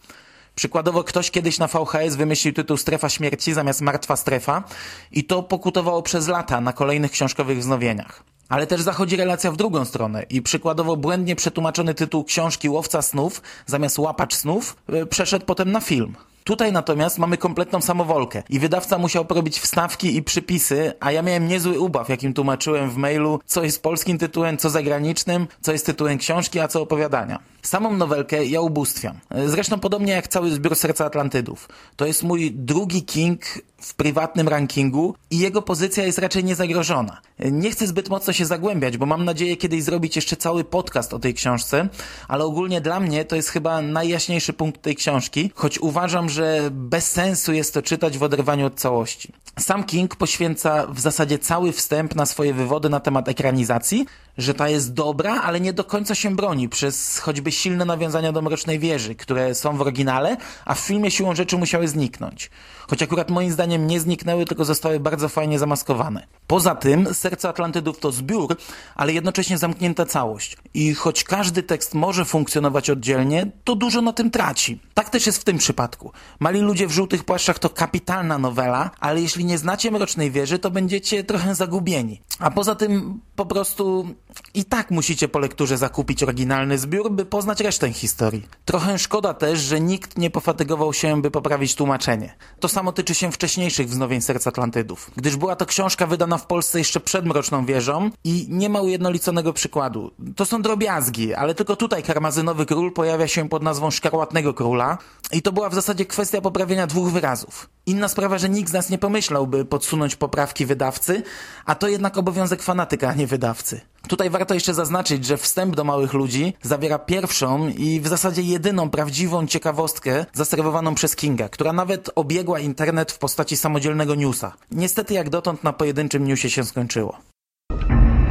Przykładowo 0.55 1.03
ktoś 1.03 1.31
kiedyś 1.31 1.59
na 1.59 1.67
VHS 1.67 2.15
wymyślił 2.15 2.53
tytuł 2.53 2.77
Strefa 2.77 3.09
Śmierci 3.09 3.53
zamiast 3.53 3.81
Martwa 3.81 4.15
Strefa 4.15 4.63
i 5.11 5.23
to 5.23 5.43
pokutowało 5.43 6.01
przez 6.01 6.27
lata 6.27 6.61
na 6.61 6.73
kolejnych 6.73 7.11
książkowych 7.11 7.59
wznowieniach. 7.59 8.23
Ale 8.49 8.67
też 8.67 8.81
zachodzi 8.81 9.15
relacja 9.15 9.51
w 9.51 9.57
drugą 9.57 9.85
stronę 9.85 10.23
i 10.23 10.41
przykładowo 10.41 10.97
błędnie 10.97 11.35
przetłumaczony 11.35 11.93
tytuł 11.93 12.23
książki 12.23 12.69
Łowca 12.69 13.01
Snów 13.01 13.41
zamiast 13.65 13.99
Łapacz 13.99 14.35
Snów 14.35 14.75
y, 14.93 15.05
przeszedł 15.05 15.45
potem 15.45 15.71
na 15.71 15.81
film. 15.81 16.15
Tutaj 16.47 16.71
natomiast 16.71 17.19
mamy 17.19 17.37
kompletną 17.37 17.81
samowolkę 17.81 18.43
i 18.49 18.59
wydawca 18.59 18.97
musiał 18.97 19.25
porobić 19.25 19.59
wstawki 19.59 20.15
i 20.15 20.23
przypisy, 20.23 20.93
a 20.99 21.11
ja 21.11 21.21
miałem 21.21 21.47
niezły 21.47 21.79
ubaw, 21.79 22.09
jakim 22.09 22.33
tłumaczyłem 22.33 22.89
w 22.89 22.97
mailu, 22.97 23.39
co 23.45 23.63
jest 23.63 23.83
polskim 23.83 24.17
tytułem, 24.17 24.57
co 24.57 24.69
zagranicznym, 24.69 25.47
co 25.61 25.71
jest 25.71 25.85
tytułem 25.85 26.17
książki, 26.17 26.59
a 26.59 26.67
co 26.67 26.81
opowiadania. 26.81 27.39
Samą 27.61 27.93
nowelkę 27.93 28.45
ja 28.45 28.61
ubóstwiam. 28.61 29.19
Zresztą 29.45 29.79
podobnie 29.79 30.13
jak 30.13 30.27
cały 30.27 30.51
zbiór 30.51 30.75
Serca 30.75 31.05
Atlantydów. 31.05 31.69
To 31.95 32.05
jest 32.05 32.23
mój 32.23 32.51
drugi 32.51 33.03
King 33.03 33.41
w 33.77 33.93
prywatnym 33.93 34.47
rankingu 34.47 35.15
i 35.31 35.37
jego 35.37 35.61
pozycja 35.61 36.03
jest 36.03 36.17
raczej 36.17 36.43
niezagrożona. 36.43 37.21
Nie 37.39 37.71
chcę 37.71 37.87
zbyt 37.87 38.09
mocno 38.09 38.33
się 38.33 38.45
zagłębiać, 38.45 38.97
bo 38.97 39.05
mam 39.05 39.25
nadzieję 39.25 39.57
kiedyś 39.57 39.83
zrobić 39.83 40.15
jeszcze 40.15 40.35
cały 40.35 40.63
podcast 40.63 41.13
o 41.13 41.19
tej 41.19 41.33
książce, 41.33 41.89
ale 42.27 42.43
ogólnie 42.43 42.81
dla 42.81 42.99
mnie 42.99 43.25
to 43.25 43.35
jest 43.35 43.49
chyba 43.49 43.81
najjaśniejszy 43.81 44.53
punkt 44.53 44.81
tej 44.81 44.95
książki, 44.95 45.51
choć 45.55 45.79
uważam, 45.79 46.29
że 46.29 46.69
bez 46.71 47.11
sensu 47.11 47.53
jest 47.53 47.73
to 47.73 47.81
czytać 47.81 48.17
w 48.17 48.23
oderwaniu 48.23 48.65
od 48.65 48.75
całości. 48.75 49.33
Sam 49.59 49.83
King 49.83 50.15
poświęca 50.15 50.87
w 50.87 50.99
zasadzie 50.99 51.39
cały 51.39 51.71
wstęp 51.71 52.15
na 52.15 52.25
swoje 52.25 52.53
wywody 52.53 52.89
na 52.89 52.99
temat 52.99 53.27
ekranizacji, 53.29 54.05
że 54.37 54.53
ta 54.53 54.69
jest 54.69 54.93
dobra, 54.93 55.41
ale 55.41 55.59
nie 55.59 55.73
do 55.73 55.83
końca 55.83 56.15
się 56.15 56.35
broni 56.35 56.69
przez 56.69 57.19
choćby 57.19 57.51
silne 57.51 57.85
nawiązania 57.85 58.31
do 58.31 58.41
Mrocznej 58.41 58.79
Wieży, 58.79 59.15
które 59.15 59.55
są 59.55 59.77
w 59.77 59.81
oryginale, 59.81 60.37
a 60.65 60.75
w 60.75 60.79
filmie 60.79 61.11
siłą 61.11 61.35
rzeczy 61.35 61.57
musiały 61.57 61.87
zniknąć. 61.87 62.49
Choć 62.89 63.03
akurat 63.03 63.29
moim 63.29 63.51
zdaniem 63.51 63.87
nie 63.87 63.99
zniknęły, 63.99 64.45
tylko 64.45 64.65
zostały 64.65 64.99
bardzo 64.99 65.29
fajnie 65.29 65.59
zamaskowane. 65.59 66.27
Poza 66.47 66.75
tym 66.75 67.13
Serce 67.13 67.49
Atlantydów 67.49 67.99
to 67.99 68.11
zbiór, 68.11 68.57
ale 68.95 69.13
jednocześnie 69.13 69.57
zamknięta 69.57 70.05
całość. 70.05 70.57
I 70.73 70.93
choć 70.93 71.23
każdy 71.23 71.63
tekst 71.63 71.93
może 71.93 72.25
funkcjonować 72.25 72.89
oddzielnie, 72.89 73.51
to 73.63 73.75
dużo 73.75 74.01
na 74.01 74.13
tym 74.13 74.31
traci. 74.31 74.79
Tak 74.93 75.09
też 75.09 75.25
jest 75.25 75.37
w 75.37 75.43
tym 75.43 75.57
przypadku. 75.57 76.11
Mali 76.39 76.59
ludzie 76.59 76.87
w 76.87 76.91
żółtych 76.91 77.23
płaszczach 77.23 77.59
to 77.59 77.69
kapitalna 77.69 78.37
nowela, 78.37 78.91
ale 78.99 79.21
jeśli 79.21 79.45
nie 79.45 79.57
znacie 79.57 79.91
Mrocznej 79.91 80.31
Wieży, 80.31 80.59
to 80.59 80.71
będziecie 80.71 81.23
trochę 81.23 81.55
zagubieni. 81.55 82.21
A 82.39 82.51
poza 82.51 82.75
tym 82.75 83.19
po 83.35 83.45
prostu 83.45 84.07
i 84.53 84.65
tak 84.65 84.91
musicie 84.91 85.27
po 85.27 85.39
lekturze 85.39 85.77
zakupić 85.77 86.23
oryginalny 86.23 86.77
zbiór, 86.77 87.11
by 87.11 87.25
poznać 87.25 87.59
resztę 87.59 87.93
historii. 87.93 88.47
Trochę 88.65 88.99
szkoda 88.99 89.33
też, 89.33 89.59
że 89.59 89.81
nikt 89.81 90.17
nie 90.17 90.29
pofatygował 90.29 90.93
się, 90.93 91.21
by 91.21 91.31
poprawić 91.31 91.75
tłumaczenie. 91.75 92.35
To 92.59 92.67
samo 92.67 92.91
tyczy 92.91 93.15
się 93.15 93.31
wcześniejszych 93.31 93.89
wznowień 93.89 94.21
Serc 94.21 94.47
Atlantydów, 94.47 95.11
gdyż 95.15 95.35
była 95.35 95.55
to 95.55 95.65
książka 95.65 96.07
wydana 96.07 96.37
w 96.37 96.47
Polsce 96.47 96.79
jeszcze 96.79 96.99
przed 96.99 97.25
Mroczną 97.25 97.65
Wieżą 97.65 98.11
i 98.23 98.47
nie 98.49 98.69
ma 98.69 98.81
ujednoliconego 98.81 99.53
przykładu. 99.53 100.11
To 100.35 100.45
są 100.45 100.61
drobiazgi, 100.61 101.33
ale 101.33 101.55
tylko 101.55 101.75
tutaj 101.75 102.03
karmazynowy 102.03 102.65
król 102.65 102.93
pojawia 102.93 103.27
się 103.27 103.49
pod 103.49 103.63
nazwą 103.63 103.91
Szkarłatnego 103.91 104.53
Króla 104.53 104.97
i 105.31 105.41
to 105.41 105.51
była 105.51 105.69
w 105.69 105.75
zasadzie 105.75 106.05
kwestia 106.05 106.41
poprawienia 106.41 106.87
dwóch 106.87 107.11
wyrazów. 107.11 107.69
Inna 107.85 108.07
sprawa, 108.07 108.37
że 108.37 108.49
nikt 108.49 108.69
z 108.69 108.73
nas 108.73 108.89
nie 108.89 108.97
pomyślał, 108.97 109.47
by 109.47 109.65
podsunąć 109.65 110.15
poprawki 110.15 110.65
wydawcy, 110.65 111.23
a 111.65 111.75
to 111.75 111.87
jednak 111.87 112.17
obowiązek 112.17 112.63
fanatyka, 112.63 113.09
a 113.09 113.13
nie 113.13 113.27
wydawcy. 113.27 113.81
Tutaj 114.07 114.29
warto 114.29 114.53
jeszcze 114.53 114.73
zaznaczyć, 114.73 115.25
że 115.25 115.37
wstęp 115.37 115.75
do 115.75 115.83
małych 115.83 116.13
ludzi 116.13 116.53
zawiera 116.61 116.99
pierwszą 116.99 117.67
i 117.67 117.99
w 117.99 118.07
zasadzie 118.07 118.41
jedyną 118.41 118.89
prawdziwą 118.89 119.47
ciekawostkę 119.47 120.25
zaserwowaną 120.33 120.95
przez 120.95 121.15
Kinga, 121.15 121.49
która 121.49 121.73
nawet 121.73 122.09
obiegła 122.15 122.59
internet 122.59 123.11
w 123.11 123.17
postaci 123.17 123.57
samodzielnego 123.57 124.15
newsa. 124.15 124.53
Niestety 124.71 125.13
jak 125.13 125.29
dotąd 125.29 125.63
na 125.63 125.73
pojedynczym 125.73 126.27
newsie 126.27 126.49
się 126.49 126.63
skończyło. 126.63 127.17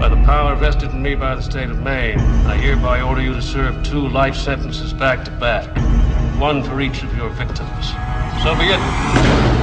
By 0.00 0.10
the 0.10 0.24
power 0.26 0.58
vested 0.58 0.92
in 0.92 1.02
me 1.02 1.16
by 1.16 1.36
the 1.36 1.42
state 1.42 1.70
of 1.70 1.78
Maine, 1.78 2.20
I 2.46 2.58
hereby 2.58 3.04
order 3.04 3.24
you 3.24 3.34
to 3.34 3.42
serve 3.42 3.82
two 3.90 4.08
life 4.08 4.38
sentences 4.38 4.92
back 4.92 5.24
to 5.24 5.30
back, 5.30 5.64
one 6.40 6.62
for 6.62 6.82
each 6.82 7.04
of 7.04 7.18
your 7.18 7.30
victims. 7.30 7.94
So 8.42 8.54
be 8.54 8.64
it. 8.64 9.53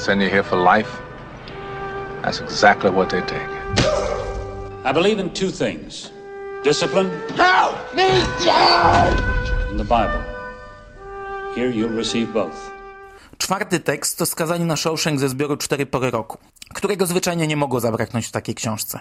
Send 0.00 0.22
you 0.22 0.30
here 0.30 0.42
for 0.42 0.56
life? 0.56 0.88
That's 2.22 2.40
exactly 2.40 2.90
what 2.90 3.10
they 3.10 3.20
take. 3.20 3.50
I 4.84 4.92
believe 4.92 5.18
in 5.18 5.28
two 5.30 5.50
things 5.50 6.10
discipline 6.64 7.10
Help 7.36 7.76
me, 7.94 8.08
Dad! 8.44 9.12
and 9.70 9.78
the 9.78 9.84
Bible. 9.84 10.22
Here 11.54 11.68
you'll 11.70 11.96
receive 11.96 12.32
both. 12.32 12.70
Czwarty 13.38 13.80
tekst 13.80 14.18
to 14.18 14.26
skazanie 14.26 14.64
na 14.64 14.76
Shawshank 14.76 15.20
ze 15.20 15.28
zbioru 15.28 15.56
Cztery 15.56 15.86
Pory 15.86 16.10
Roku, 16.10 16.38
którego 16.74 17.06
zwyczajnie 17.06 17.46
nie 17.46 17.56
mogło 17.56 17.80
zabraknąć 17.80 18.26
w 18.26 18.30
takiej 18.30 18.54
książce. 18.54 19.00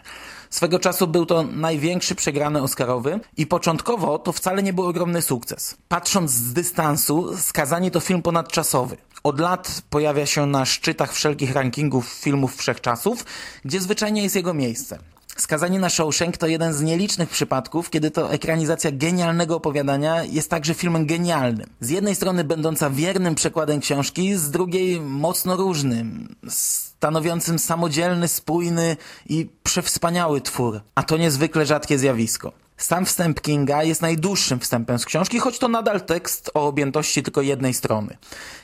Swego 0.50 0.80
czasu 0.80 1.08
był 1.08 1.26
to 1.26 1.44
największy 1.44 2.16
przegrany 2.16 2.62
Oscarowy 2.62 3.20
i 3.38 3.48
początkowo 3.48 4.20
to 4.20 4.32
wcale 4.32 4.64
nie 4.64 4.74
był 4.74 4.86
ogromny 4.86 5.22
sukces. 5.22 5.78
Patrząc 5.88 6.32
z 6.32 6.54
dystansu, 6.54 7.38
skazanie 7.38 7.92
to 7.92 8.00
film 8.00 8.22
ponadczasowy. 8.22 8.98
Od 9.24 9.40
lat 9.40 9.82
pojawia 9.90 10.26
się 10.26 10.46
na 10.46 10.66
szczytach 10.66 11.14
wszelkich 11.14 11.54
rankingów 11.54 12.08
filmów 12.08 12.56
wszechczasów, 12.56 13.26
gdzie 13.66 13.80
zwyczajnie 13.82 14.24
jest 14.24 14.36
jego 14.36 14.54
miejsce. 14.54 15.00
Skazanie 15.40 15.80
na 15.80 15.90
Shawshank 15.90 16.38
to 16.38 16.48
jeden 16.48 16.74
z 16.74 16.82
nielicznych 16.82 17.30
przypadków, 17.30 17.90
kiedy 17.90 18.12
to 18.12 18.34
ekranizacja 18.34 18.92
genialnego 18.92 19.56
opowiadania 19.56 20.24
jest 20.24 20.50
także 20.50 20.74
filmem 20.74 21.06
genialnym. 21.06 21.70
Z 21.80 21.90
jednej 21.90 22.16
strony 22.16 22.44
będąca 22.44 22.90
wiernym 22.90 23.36
przekładem 23.36 23.80
książki, 23.80 24.36
z 24.36 24.52
drugiej 24.52 25.02
mocno 25.02 25.56
różnym, 25.56 26.36
stanowiącym 26.50 27.60
samodzielny, 27.60 28.28
spójny 28.28 28.98
i 29.30 29.50
przewspaniały 29.64 30.42
twór. 30.42 30.82
A 30.96 31.04
to 31.04 31.18
niezwykle 31.18 31.66
rzadkie 31.66 32.00
zjawisko. 32.00 32.52
Sam 32.78 33.06
wstęp 33.06 33.42
Kinga 33.42 33.84
jest 33.84 34.02
najdłuższym 34.02 34.60
wstępem 34.60 35.00
z 35.00 35.06
książki, 35.06 35.40
choć 35.40 35.60
to 35.60 35.68
nadal 35.68 36.02
tekst 36.02 36.52
o 36.54 36.68
objętości 36.68 37.24
tylko 37.24 37.42
jednej 37.42 37.74
strony. 37.74 38.18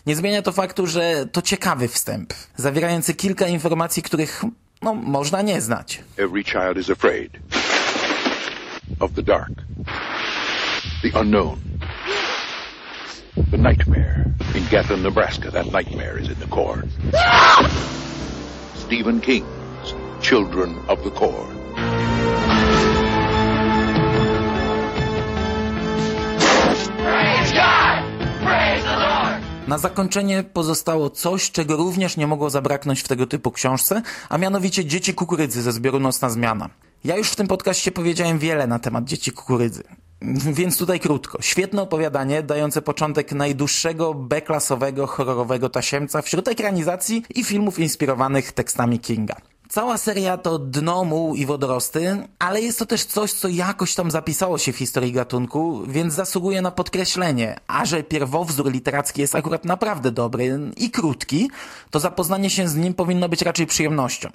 Nie 0.05 0.15
zmienia 0.15 0.41
to 0.41 0.51
faktu, 0.51 0.87
że 0.87 1.25
to 1.31 1.41
ciekawy 1.41 1.87
wstęp, 1.87 2.33
zawierający 2.57 3.13
kilka 3.13 3.47
informacji, 3.47 4.03
których 4.03 4.43
no, 4.85 4.95
można 4.95 5.41
nie 5.41 5.61
znać. 5.61 6.01
Every 6.17 6.43
child 6.43 6.77
is 6.77 6.89
afraid 6.89 7.29
of 8.99 9.13
the 9.15 9.21
dark, 9.21 9.51
the 11.01 11.19
unknown, 11.19 11.57
the 13.51 13.57
nightmare. 13.57 14.25
In 14.55 14.63
Gatlin, 14.71 15.03
Nebraska, 15.03 15.51
that 15.51 15.71
nightmare 15.71 16.21
is 16.21 16.27
in 16.27 16.35
the 16.39 16.47
core. 16.47 16.83
Stephen 18.75 19.19
King's 19.21 19.95
Children 20.21 20.77
of 20.87 21.03
the 21.03 21.11
Core. 21.11 21.49
Na 29.67 29.77
zakończenie 29.77 30.43
pozostało 30.43 31.09
coś, 31.09 31.51
czego 31.51 31.75
również 31.75 32.17
nie 32.17 32.27
mogło 32.27 32.49
zabraknąć 32.49 33.01
w 33.01 33.07
tego 33.07 33.27
typu 33.27 33.51
książce, 33.51 34.01
a 34.29 34.37
mianowicie 34.37 34.85
Dzieci 34.85 35.13
Kukurydzy 35.13 35.61
ze 35.61 35.71
zbioru 35.71 35.99
Nocna 35.99 36.29
Zmiana. 36.29 36.69
Ja 37.03 37.17
już 37.17 37.29
w 37.29 37.35
tym 37.35 37.47
podcaście 37.47 37.91
powiedziałem 37.91 38.39
wiele 38.39 38.67
na 38.67 38.79
temat 38.79 39.05
Dzieci 39.05 39.31
Kukurydzy. 39.31 39.83
Więc 40.53 40.77
tutaj 40.77 40.99
krótko. 40.99 41.37
Świetne 41.41 41.81
opowiadanie, 41.81 42.43
dające 42.43 42.81
początek 42.81 43.31
najdłuższego 43.31 44.13
B-klasowego 44.13 45.07
horrorowego 45.07 45.69
tasiemca 45.69 46.21
wśród 46.21 46.47
ekranizacji 46.47 47.23
i 47.35 47.43
filmów 47.43 47.79
inspirowanych 47.79 48.51
tekstami 48.51 48.99
Kinga. 48.99 49.35
Cała 49.69 49.97
seria 49.97 50.37
to 50.37 50.59
dno, 50.59 51.03
muł 51.05 51.35
i 51.35 51.45
wodorosty, 51.45 52.27
ale 52.39 52.61
jest 52.61 52.79
to 52.79 52.85
też 52.85 53.05
coś, 53.05 53.33
co 53.33 53.47
jakoś 53.47 53.95
tam 53.95 54.11
zapisało 54.11 54.57
się 54.57 54.73
w 54.73 54.77
historii 54.77 55.11
gatunku, 55.11 55.83
więc 55.87 56.13
zasługuje 56.13 56.61
na 56.61 56.71
podkreślenie. 56.71 57.59
A 57.67 57.85
że 57.85 58.03
pierwowzór 58.03 58.71
literacki 58.71 59.21
jest 59.21 59.35
akurat 59.35 59.65
naprawdę 59.65 60.11
dobry 60.11 60.59
i 60.77 60.91
krótki, 60.91 61.49
to 61.89 61.99
zapoznanie 61.99 62.49
się 62.49 62.67
z 62.67 62.75
nim 62.75 62.93
powinno 62.93 63.29
być 63.29 63.41
raczej 63.41 63.67
przyjemnością. 63.67 64.29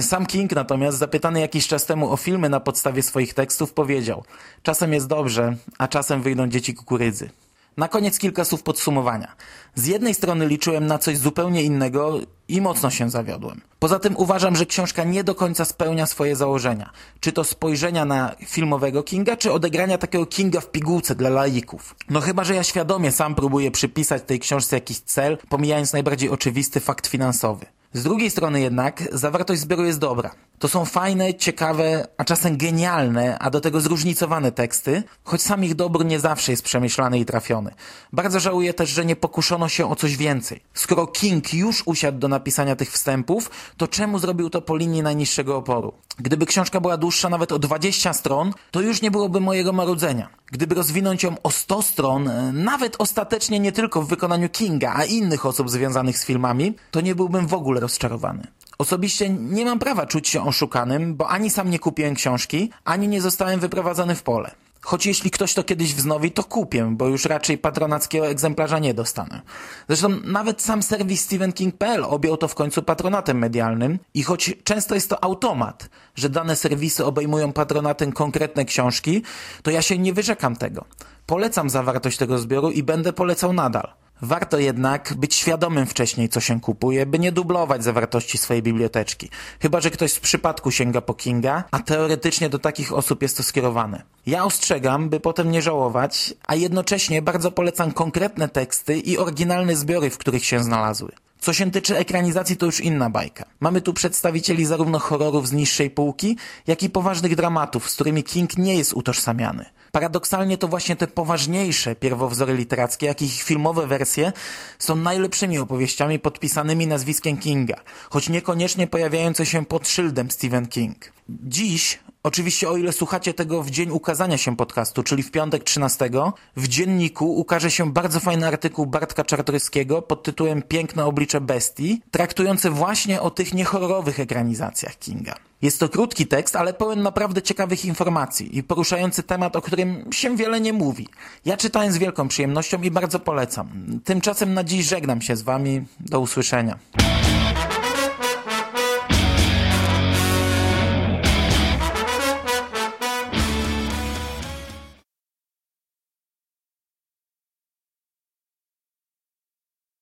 Sam 0.00 0.26
King 0.26 0.52
natomiast, 0.52 0.98
zapytany 0.98 1.40
jakiś 1.40 1.66
czas 1.66 1.86
temu 1.86 2.12
o 2.12 2.16
filmy 2.16 2.48
na 2.48 2.60
podstawie 2.60 3.02
swoich 3.02 3.34
tekstów, 3.34 3.72
powiedział 3.72 4.24
Czasem 4.62 4.92
jest 4.92 5.06
dobrze, 5.06 5.56
a 5.78 5.88
czasem 5.88 6.22
wyjdą 6.22 6.48
dzieci 6.48 6.74
kukurydzy. 6.74 7.30
Na 7.76 7.88
koniec 7.88 8.18
kilka 8.18 8.44
słów 8.44 8.62
podsumowania. 8.62 9.36
Z 9.74 9.86
jednej 9.86 10.14
strony 10.14 10.46
liczyłem 10.46 10.86
na 10.86 10.98
coś 10.98 11.18
zupełnie 11.18 11.62
innego 11.62 12.18
i 12.48 12.60
mocno 12.60 12.90
się 12.90 13.10
zawiodłem. 13.10 13.60
Poza 13.78 13.98
tym 13.98 14.16
uważam, 14.16 14.56
że 14.56 14.66
książka 14.66 15.04
nie 15.04 15.24
do 15.24 15.34
końca 15.34 15.64
spełnia 15.64 16.06
swoje 16.06 16.36
założenia. 16.36 16.90
Czy 17.20 17.32
to 17.32 17.44
spojrzenia 17.44 18.04
na 18.04 18.34
filmowego 18.46 19.02
Kinga, 19.02 19.36
czy 19.36 19.52
odegrania 19.52 19.98
takiego 19.98 20.26
Kinga 20.26 20.60
w 20.60 20.70
pigułce 20.70 21.14
dla 21.14 21.30
laików. 21.30 21.94
No 22.10 22.20
chyba, 22.20 22.44
że 22.44 22.54
ja 22.54 22.62
świadomie 22.62 23.12
sam 23.12 23.34
próbuję 23.34 23.70
przypisać 23.70 24.22
tej 24.26 24.40
książce 24.40 24.76
jakiś 24.76 24.98
cel, 24.98 25.38
pomijając 25.48 25.92
najbardziej 25.92 26.30
oczywisty 26.30 26.80
fakt 26.80 27.06
finansowy. 27.06 27.66
Z 27.94 28.02
drugiej 28.02 28.30
strony 28.30 28.60
jednak 28.60 29.02
zawartość 29.12 29.60
zbioru 29.60 29.84
jest 29.84 29.98
dobra. 29.98 30.30
To 30.58 30.68
są 30.68 30.84
fajne, 30.84 31.34
ciekawe, 31.34 32.06
a 32.16 32.24
czasem 32.24 32.56
genialne, 32.56 33.38
a 33.38 33.50
do 33.50 33.60
tego 33.60 33.80
zróżnicowane 33.80 34.52
teksty, 34.52 35.02
choć 35.24 35.42
sam 35.42 35.64
ich 35.64 35.74
dobór 35.74 36.04
nie 36.04 36.20
zawsze 36.20 36.52
jest 36.52 36.62
przemyślany 36.62 37.18
i 37.18 37.24
trafiony. 37.24 37.74
Bardzo 38.12 38.40
żałuję 38.40 38.74
też, 38.74 38.90
że 38.90 39.04
nie 39.04 39.16
pokuszono 39.16 39.68
się 39.68 39.90
o 39.90 39.96
coś 39.96 40.16
więcej. 40.16 40.60
Skoro 40.74 41.06
King 41.06 41.54
już 41.54 41.82
usiadł 41.86 42.18
do 42.18 42.28
napisania 42.28 42.76
tych 42.76 42.92
wstępów, 42.92 43.50
to 43.76 43.88
czemu 43.88 44.18
zrobił 44.18 44.50
to 44.50 44.62
po 44.62 44.76
linii 44.76 45.02
najniższego 45.02 45.56
oporu? 45.56 45.92
Gdyby 46.18 46.46
książka 46.46 46.80
była 46.80 46.96
dłuższa 46.96 47.28
nawet 47.28 47.52
o 47.52 47.58
20 47.58 48.12
stron, 48.12 48.52
to 48.70 48.80
już 48.80 49.02
nie 49.02 49.10
byłoby 49.10 49.40
mojego 49.40 49.72
marudzenia. 49.72 50.28
Gdyby 50.54 50.74
rozwinąć 50.74 51.22
ją 51.22 51.34
o 51.42 51.50
100 51.50 51.82
stron, 51.82 52.30
nawet 52.52 52.96
ostatecznie 52.98 53.60
nie 53.60 53.72
tylko 53.72 54.02
w 54.02 54.08
wykonaniu 54.08 54.48
Kinga, 54.48 54.92
a 54.96 55.04
innych 55.04 55.46
osób 55.46 55.70
związanych 55.70 56.18
z 56.18 56.24
filmami, 56.24 56.74
to 56.90 57.00
nie 57.00 57.14
byłbym 57.14 57.46
w 57.46 57.54
ogóle 57.54 57.80
rozczarowany. 57.80 58.46
Osobiście 58.78 59.28
nie 59.30 59.64
mam 59.64 59.78
prawa 59.78 60.06
czuć 60.06 60.28
się 60.28 60.46
oszukanym, 60.46 61.14
bo 61.14 61.28
ani 61.28 61.50
sam 61.50 61.70
nie 61.70 61.78
kupiłem 61.78 62.14
książki, 62.14 62.70
ani 62.84 63.08
nie 63.08 63.20
zostałem 63.20 63.60
wyprowadzony 63.60 64.14
w 64.14 64.22
pole. 64.22 64.50
Choć 64.84 65.06
jeśli 65.06 65.30
ktoś 65.30 65.54
to 65.54 65.64
kiedyś 65.64 65.94
wznowi, 65.94 66.32
to 66.32 66.44
kupię, 66.44 66.88
bo 66.92 67.06
już 67.06 67.24
raczej 67.24 67.58
patronackiego 67.58 68.26
egzemplarza 68.26 68.78
nie 68.78 68.94
dostanę. 68.94 69.42
Zresztą 69.88 70.08
nawet 70.24 70.62
sam 70.62 70.82
serwis 70.82 71.24
StephenKing.pl 71.24 72.04
objął 72.04 72.36
to 72.36 72.48
w 72.48 72.54
końcu 72.54 72.82
patronatem 72.82 73.38
medialnym 73.38 73.98
i 74.14 74.22
choć 74.22 74.52
często 74.64 74.94
jest 74.94 75.10
to 75.10 75.24
automat, 75.24 75.88
że 76.14 76.28
dane 76.28 76.56
serwisy 76.56 77.04
obejmują 77.04 77.52
patronatem 77.52 78.12
konkretne 78.12 78.64
książki, 78.64 79.22
to 79.62 79.70
ja 79.70 79.82
się 79.82 79.98
nie 79.98 80.12
wyrzekam 80.12 80.56
tego. 80.56 80.84
Polecam 81.26 81.70
zawartość 81.70 82.18
tego 82.18 82.38
zbioru 82.38 82.70
i 82.70 82.82
będę 82.82 83.12
polecał 83.12 83.52
nadal. 83.52 83.92
Warto 84.22 84.58
jednak 84.58 85.14
być 85.16 85.34
świadomym 85.34 85.86
wcześniej, 85.86 86.28
co 86.28 86.40
się 86.40 86.60
kupuje, 86.60 87.06
by 87.06 87.18
nie 87.18 87.32
dublować 87.32 87.84
zawartości 87.84 88.38
swojej 88.38 88.62
biblioteczki. 88.62 89.28
Chyba, 89.60 89.80
że 89.80 89.90
ktoś 89.90 90.12
z 90.12 90.20
przypadku 90.20 90.70
sięga 90.70 91.00
po 91.00 91.14
Kinga, 91.14 91.64
a 91.70 91.78
teoretycznie 91.78 92.48
do 92.48 92.58
takich 92.58 92.92
osób 92.92 93.22
jest 93.22 93.36
to 93.36 93.42
skierowane. 93.42 94.02
Ja 94.26 94.44
ostrzegam, 94.44 95.08
by 95.08 95.20
potem 95.20 95.50
nie 95.50 95.62
żałować, 95.62 96.34
a 96.46 96.54
jednocześnie 96.54 97.22
bardzo 97.22 97.50
polecam 97.50 97.92
konkretne 97.92 98.48
teksty 98.48 98.98
i 98.98 99.18
oryginalne 99.18 99.76
zbiory, 99.76 100.10
w 100.10 100.18
których 100.18 100.44
się 100.44 100.62
znalazły. 100.62 101.12
Co 101.44 101.52
się 101.52 101.70
tyczy 101.70 101.96
ekranizacji, 101.96 102.56
to 102.56 102.66
już 102.66 102.80
inna 102.80 103.10
bajka. 103.10 103.44
Mamy 103.60 103.80
tu 103.80 103.92
przedstawicieli 103.92 104.66
zarówno 104.66 104.98
horrorów 104.98 105.48
z 105.48 105.52
niższej 105.52 105.90
półki, 105.90 106.36
jak 106.66 106.82
i 106.82 106.90
poważnych 106.90 107.36
dramatów, 107.36 107.90
z 107.90 107.94
którymi 107.94 108.24
King 108.24 108.58
nie 108.58 108.74
jest 108.74 108.92
utożsamiany. 108.94 109.64
Paradoksalnie 109.92 110.58
to 110.58 110.68
właśnie 110.68 110.96
te 110.96 111.06
poważniejsze 111.06 111.94
pierwowzory 111.94 112.56
literackie, 112.56 113.06
jak 113.06 113.22
i 113.22 113.24
ich 113.24 113.42
filmowe 113.42 113.86
wersje 113.86 114.32
są 114.78 114.96
najlepszymi 114.96 115.58
opowieściami 115.58 116.18
podpisanymi 116.18 116.86
nazwiskiem 116.86 117.36
Kinga, 117.36 117.76
choć 118.10 118.28
niekoniecznie 118.28 118.86
pojawiające 118.86 119.46
się 119.46 119.66
pod 119.66 119.88
szyldem 119.88 120.30
Stephen 120.30 120.66
King. 120.66 121.12
Dziś, 121.28 121.98
oczywiście 122.24 122.68
o 122.68 122.76
ile 122.76 122.92
słuchacie 122.92 123.34
tego 123.34 123.62
w 123.62 123.70
dzień 123.70 123.90
ukazania 123.90 124.38
się 124.38 124.56
podcastu, 124.56 125.02
czyli 125.02 125.22
w 125.22 125.30
piątek 125.30 125.64
13, 125.64 126.10
w 126.56 126.68
dzienniku 126.68 127.36
ukaże 127.36 127.70
się 127.70 127.92
bardzo 127.92 128.20
fajny 128.20 128.46
artykuł 128.46 128.86
Bartka 128.86 129.24
Czartoryskiego 129.24 130.02
pod 130.02 130.22
tytułem 130.22 130.62
Piękne 130.62 131.04
oblicze 131.04 131.40
bestii, 131.40 132.02
traktujący 132.10 132.70
właśnie 132.70 133.20
o 133.20 133.30
tych 133.30 133.54
niehorrorowych 133.54 134.20
ekranizacjach 134.20 134.98
Kinga. 134.98 135.34
Jest 135.62 135.80
to 135.80 135.88
krótki 135.88 136.26
tekst, 136.26 136.56
ale 136.56 136.74
pełen 136.74 137.02
naprawdę 137.02 137.42
ciekawych 137.42 137.84
informacji 137.84 138.58
i 138.58 138.62
poruszający 138.62 139.22
temat, 139.22 139.56
o 139.56 139.62
którym 139.62 140.12
się 140.12 140.36
wiele 140.36 140.60
nie 140.60 140.72
mówi. 140.72 141.08
Ja 141.44 141.56
czytałem 141.56 141.92
z 141.92 141.98
wielką 141.98 142.28
przyjemnością 142.28 142.82
i 142.82 142.90
bardzo 142.90 143.20
polecam. 143.20 143.68
Tymczasem 144.04 144.54
na 144.54 144.64
dziś 144.64 144.86
żegnam 144.86 145.22
się 145.22 145.36
z 145.36 145.42
Wami. 145.42 145.84
Do 146.00 146.20
usłyszenia. 146.20 146.78